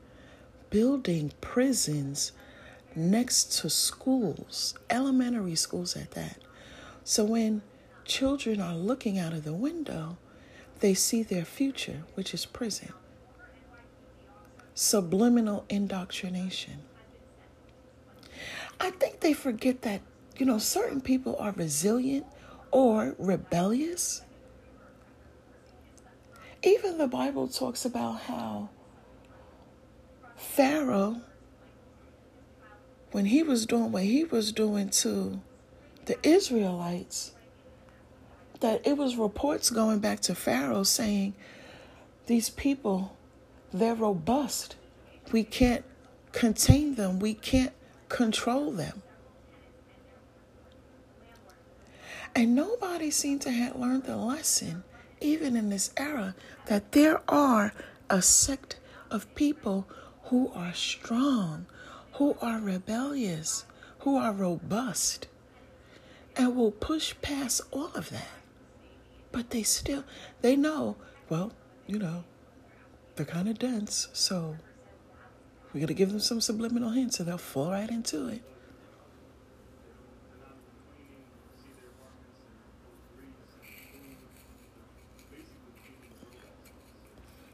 [0.70, 2.32] building prisons
[2.96, 6.38] next to schools, elementary schools at that.
[7.04, 7.62] So when
[8.06, 10.18] children are looking out of the window,
[10.80, 12.94] they see their future, which is prison.
[14.74, 16.80] Subliminal indoctrination.
[18.80, 20.02] I think they forget that,
[20.38, 22.26] you know, certain people are resilient
[22.72, 24.22] or rebellious.
[26.64, 28.70] Even the Bible talks about how
[30.36, 31.22] Pharaoh,
[33.12, 35.42] when he was doing what he was doing to
[36.06, 37.34] the Israelites,
[38.60, 41.34] that it was reports going back to Pharaoh saying,
[42.28, 43.16] These people,
[43.74, 44.76] they're robust.
[45.32, 45.84] We can't
[46.32, 47.74] contain them, we can't
[48.08, 49.02] control them.
[52.36, 54.84] And nobody seemed to have learned the lesson,
[55.20, 56.36] even in this era,
[56.68, 57.74] that there are
[58.10, 58.80] a sect
[59.10, 59.88] of people
[60.26, 61.66] who are strong,
[62.14, 63.66] who are rebellious,
[64.00, 65.28] who are robust,
[66.36, 68.30] and will push past all of that.
[69.32, 70.06] But they still,
[70.42, 70.96] they know,
[71.30, 71.52] well,
[71.86, 72.24] you know,
[73.16, 74.56] they're kind of dense, so
[75.74, 78.42] we're going to give them some subliminal hints and they'll fall right into it.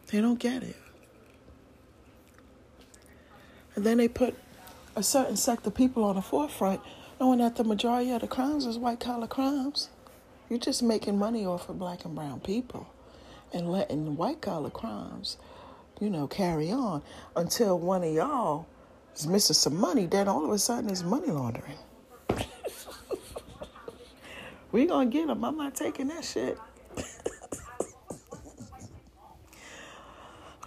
[0.08, 0.76] They don't get it.
[3.76, 4.36] And then they put
[4.96, 6.82] a certain sect of people on the forefront,
[7.20, 9.90] knowing that the majority of the crimes is white collar crimes.
[10.50, 12.88] You're just making money off of black and brown people
[13.54, 15.38] and letting white collar crimes,
[16.00, 17.04] you know, carry on
[17.36, 18.66] until one of y'all
[19.16, 21.78] is missing some money, then all of a sudden it's money laundering.
[24.72, 25.44] we gonna get them.
[25.44, 26.58] I'm not taking that shit.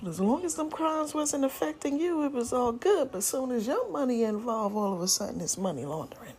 [0.06, 3.12] As long as them crimes wasn't affecting you, it was all good.
[3.12, 6.34] But as soon as your money involved, all of a sudden it's money laundering.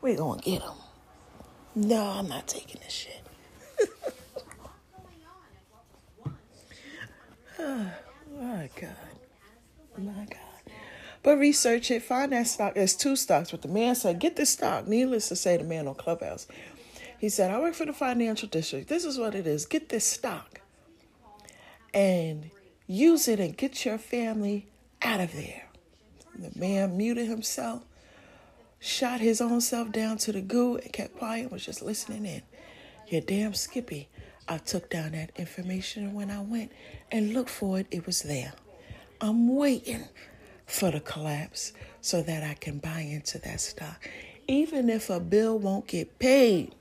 [0.00, 0.76] We're gonna get them.
[1.74, 3.22] No, I'm not taking this shit.
[7.58, 7.90] oh,
[8.40, 8.96] my God.
[9.98, 10.72] My God.
[11.22, 12.74] But research it, find that stock.
[12.74, 13.50] There's two stocks.
[13.50, 14.86] But the man said, get this stock.
[14.86, 16.46] Needless to say, the man on Clubhouse.
[17.18, 18.88] He said, I work for the financial district.
[18.88, 19.66] This is what it is.
[19.66, 20.60] Get this stock.
[21.94, 22.50] And
[22.86, 24.66] use it and get your family
[25.02, 25.68] out of there.
[26.36, 27.82] The man muted himself,
[28.80, 32.42] shot his own self down to the goo, and kept quiet was just listening in.
[33.08, 34.08] Yeah, damn Skippy.
[34.48, 36.72] I took down that information when I went
[37.10, 37.86] and looked for it.
[37.90, 38.52] It was there.
[39.20, 40.04] I'm waiting
[40.66, 44.08] for the collapse so that I can buy into that stock.
[44.46, 46.74] Even if a bill won't get paid,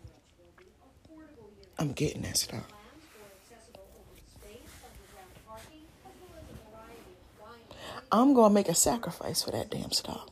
[1.80, 2.70] I'm getting that stock.
[8.14, 10.30] I'm going to make a sacrifice for that damn stock.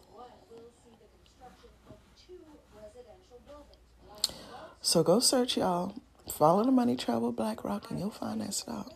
[4.82, 5.96] So go search, y'all.
[6.32, 8.92] Follow the Money Travel BlackRock, and you'll find that stock.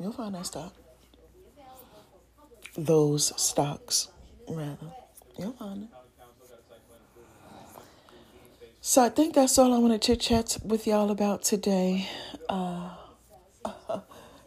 [0.00, 0.72] You'll find that stock.
[2.74, 4.08] Those stocks,
[4.48, 4.90] rather.
[5.38, 5.88] You'll find it.
[8.80, 12.08] So I think that's all I want to chit chat with y'all about today.
[12.48, 12.88] Uh,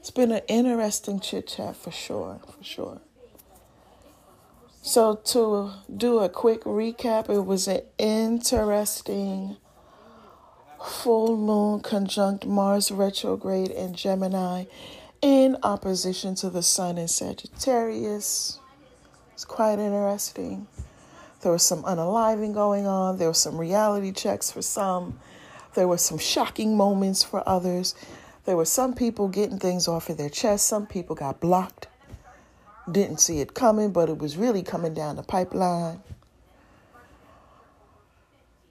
[0.05, 3.01] It's been an interesting chit chat for sure, for sure.
[4.83, 9.57] So, to do a quick recap, it was an interesting
[10.79, 14.65] full moon conjunct Mars retrograde in Gemini
[15.23, 18.59] in opposition to the Sun in Sagittarius.
[19.33, 20.67] It's quite interesting.
[21.41, 25.19] There was some unaliving going on, there were some reality checks for some,
[25.73, 27.95] there were some shocking moments for others.
[28.45, 31.87] There were some people getting things off of their chest, some people got blocked.
[32.89, 36.01] Didn't see it coming, but it was really coming down the pipeline.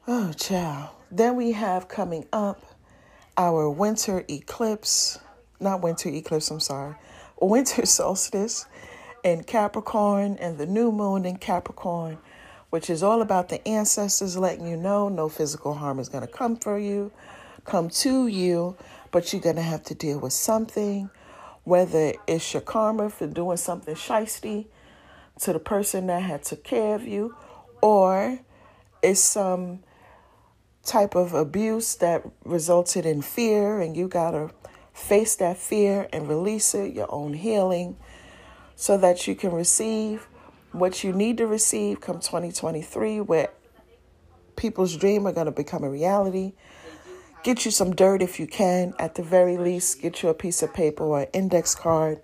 [0.07, 0.91] Oh, child.
[1.11, 2.63] Then we have coming up
[3.37, 5.19] our winter eclipse,
[5.59, 6.95] not winter eclipse, I'm sorry,
[7.41, 8.67] winter solstice
[9.25, 12.19] in Capricorn and the new moon in Capricorn,
[12.71, 16.33] which is all about the ancestors letting you know no physical harm is going to
[16.33, 17.11] come for you,
[17.65, 18.77] come to you,
[19.15, 21.09] but you're going to have to deal with something
[21.63, 24.67] whether it's your karma for doing something shisty
[25.39, 27.33] to the person that had took care of you,
[27.81, 28.41] or
[29.05, 29.79] it's some
[30.83, 34.51] type of abuse that resulted in fear and you gotta
[34.93, 37.97] face that fear and release it, your own healing,
[38.75, 40.27] so that you can receive
[40.73, 43.51] what you need to receive come 2023, where
[44.57, 46.53] people's dream are gonna become a reality
[47.45, 48.95] Get you some dirt if you can.
[48.99, 52.23] At the very least, get you a piece of paper or an index card.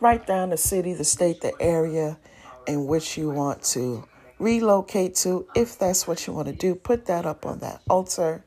[0.00, 2.18] Write down the city, the state, the area
[2.66, 4.08] in which you want to
[4.40, 5.46] relocate to.
[5.54, 8.44] If that's what you want to do, put that up on that altar.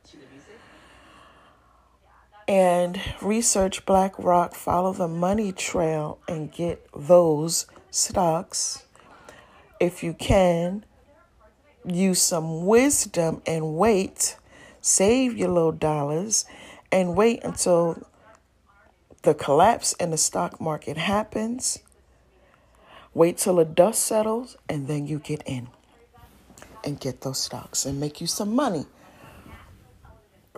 [2.50, 8.84] And research BlackRock, follow the money trail, and get those stocks.
[9.80, 10.84] If you can,
[11.86, 14.36] use some wisdom and wait
[14.84, 16.46] save your little dollars,
[16.92, 18.06] and wait until
[19.24, 21.80] the collapse in the stock market happens.
[23.16, 25.70] Wait till the dust settles, and then you get in
[26.84, 28.86] and get those stocks and make you some money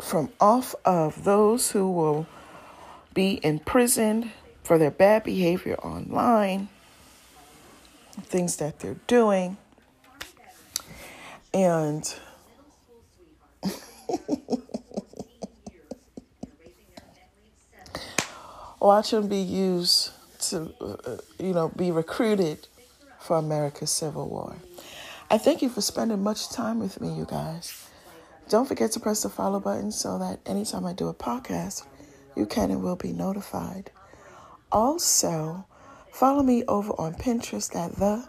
[0.01, 2.25] from off of those who will
[3.13, 4.31] be imprisoned
[4.63, 6.67] for their bad behavior online,
[8.21, 9.57] things that they're doing.
[11.53, 12.13] And
[18.79, 20.11] Watch them be used
[20.49, 22.67] to, uh, you know, be recruited
[23.19, 24.55] for America's Civil War.
[25.31, 27.89] I thank you for spending much time with me, you guys.
[28.47, 31.83] Don't forget to press the follow button so that anytime I do a podcast,
[32.35, 33.89] you can and will be notified.
[34.71, 35.65] Also,
[36.11, 38.27] follow me over on Pinterest at the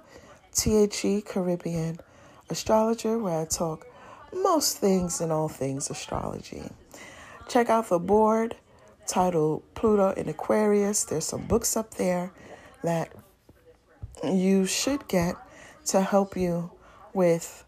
[0.55, 1.99] THE Caribbean
[2.49, 3.87] Astrologer, where I talk
[4.43, 6.63] most things and all things astrology.
[7.49, 8.57] Check out the board
[9.07, 11.05] titled Pluto in Aquarius.
[11.05, 12.33] There's some books up there
[12.83, 13.13] that
[14.25, 15.37] you should get
[15.87, 16.71] to help you
[17.13, 17.65] with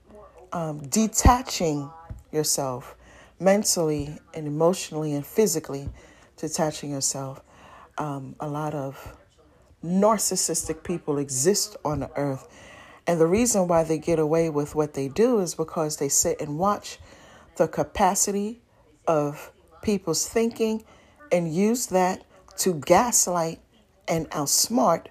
[0.53, 1.91] um, detaching
[2.33, 2.97] yourself
[3.41, 5.89] mentally and emotionally and physically,
[6.37, 7.41] detaching yourself.
[7.97, 9.17] Um, a lot of
[9.85, 12.49] narcissistic people exist on the earth
[13.09, 16.43] and the reason why they get away with what they do is because they sit
[16.43, 16.99] and watch
[17.57, 18.61] the capacity
[19.07, 20.85] of people's thinking
[21.33, 22.23] and use that
[22.59, 23.61] to gaslight
[24.07, 25.07] and outsmart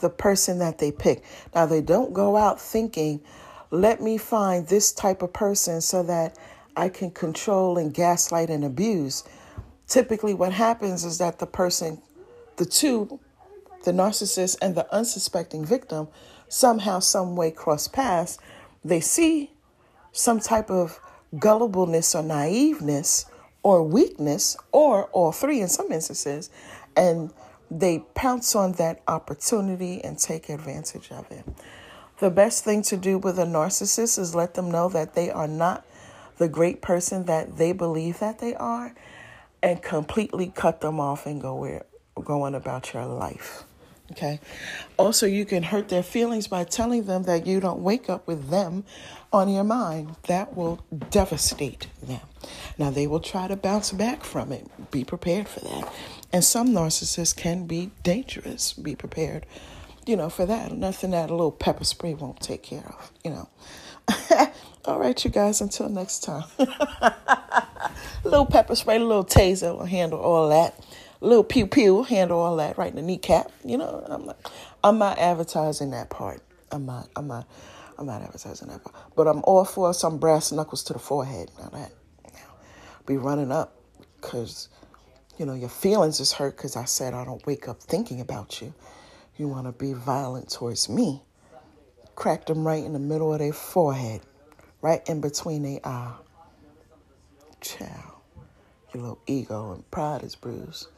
[0.00, 1.24] the person that they pick.
[1.54, 3.22] Now, they don't go out thinking,
[3.70, 6.36] let me find this type of person so that
[6.76, 9.24] I can control and gaslight and abuse.
[9.88, 12.02] Typically, what happens is that the person,
[12.56, 13.20] the two,
[13.84, 16.08] the narcissist and the unsuspecting victim,
[16.52, 18.38] somehow, some way cross paths,
[18.84, 19.50] they see
[20.12, 21.00] some type of
[21.34, 23.24] gullibleness or naiveness
[23.62, 26.50] or weakness, or all three in some instances,
[26.96, 27.32] and
[27.70, 31.44] they pounce on that opportunity and take advantage of it.
[32.18, 35.48] The best thing to do with a narcissist is let them know that they are
[35.48, 35.86] not
[36.38, 38.94] the great person that they believe that they are
[39.62, 41.84] and completely cut them off and go where
[42.24, 43.64] go on about your life.
[44.12, 44.40] Okay.
[44.98, 48.50] Also, you can hurt their feelings by telling them that you don't wake up with
[48.50, 48.84] them
[49.32, 50.16] on your mind.
[50.24, 52.20] That will devastate them.
[52.76, 54.66] Now, they will try to bounce back from it.
[54.90, 55.90] Be prepared for that.
[56.30, 58.74] And some narcissists can be dangerous.
[58.74, 59.46] Be prepared,
[60.04, 60.72] you know, for that.
[60.72, 63.48] Nothing that a little pepper spray won't take care of, you know.
[64.84, 66.44] All right, you guys, until next time.
[66.58, 67.14] a
[68.24, 70.74] little pepper spray, a little taser will handle all that
[71.22, 73.52] little pew pew handle all that right in the kneecap.
[73.64, 74.52] You know, I'm not,
[74.84, 76.42] I'm not advertising that part.
[76.72, 77.48] I'm not, I'm not,
[77.98, 78.96] I'm not advertising that part.
[79.16, 81.50] But I'm all for some brass knuckles to the forehead.
[81.58, 81.92] Now that,
[82.34, 82.40] now,
[83.06, 83.76] be running up,
[84.22, 84.68] cause
[85.38, 88.62] You know, your feelings is hurt because I said I don't wake up thinking about
[88.62, 88.74] you.
[89.36, 91.22] You want to be violent towards me.
[92.16, 94.22] Cracked them right in the middle of their forehead,
[94.82, 96.14] right in between their eye.
[97.60, 98.14] Child,
[98.94, 100.88] your little ego and pride is bruised.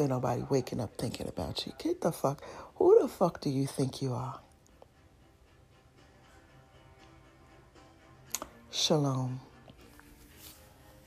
[0.00, 1.72] Ain't nobody waking up thinking about you.
[1.78, 2.42] Get the fuck.
[2.76, 4.40] Who the fuck do you think you are?
[8.70, 9.40] Shalom.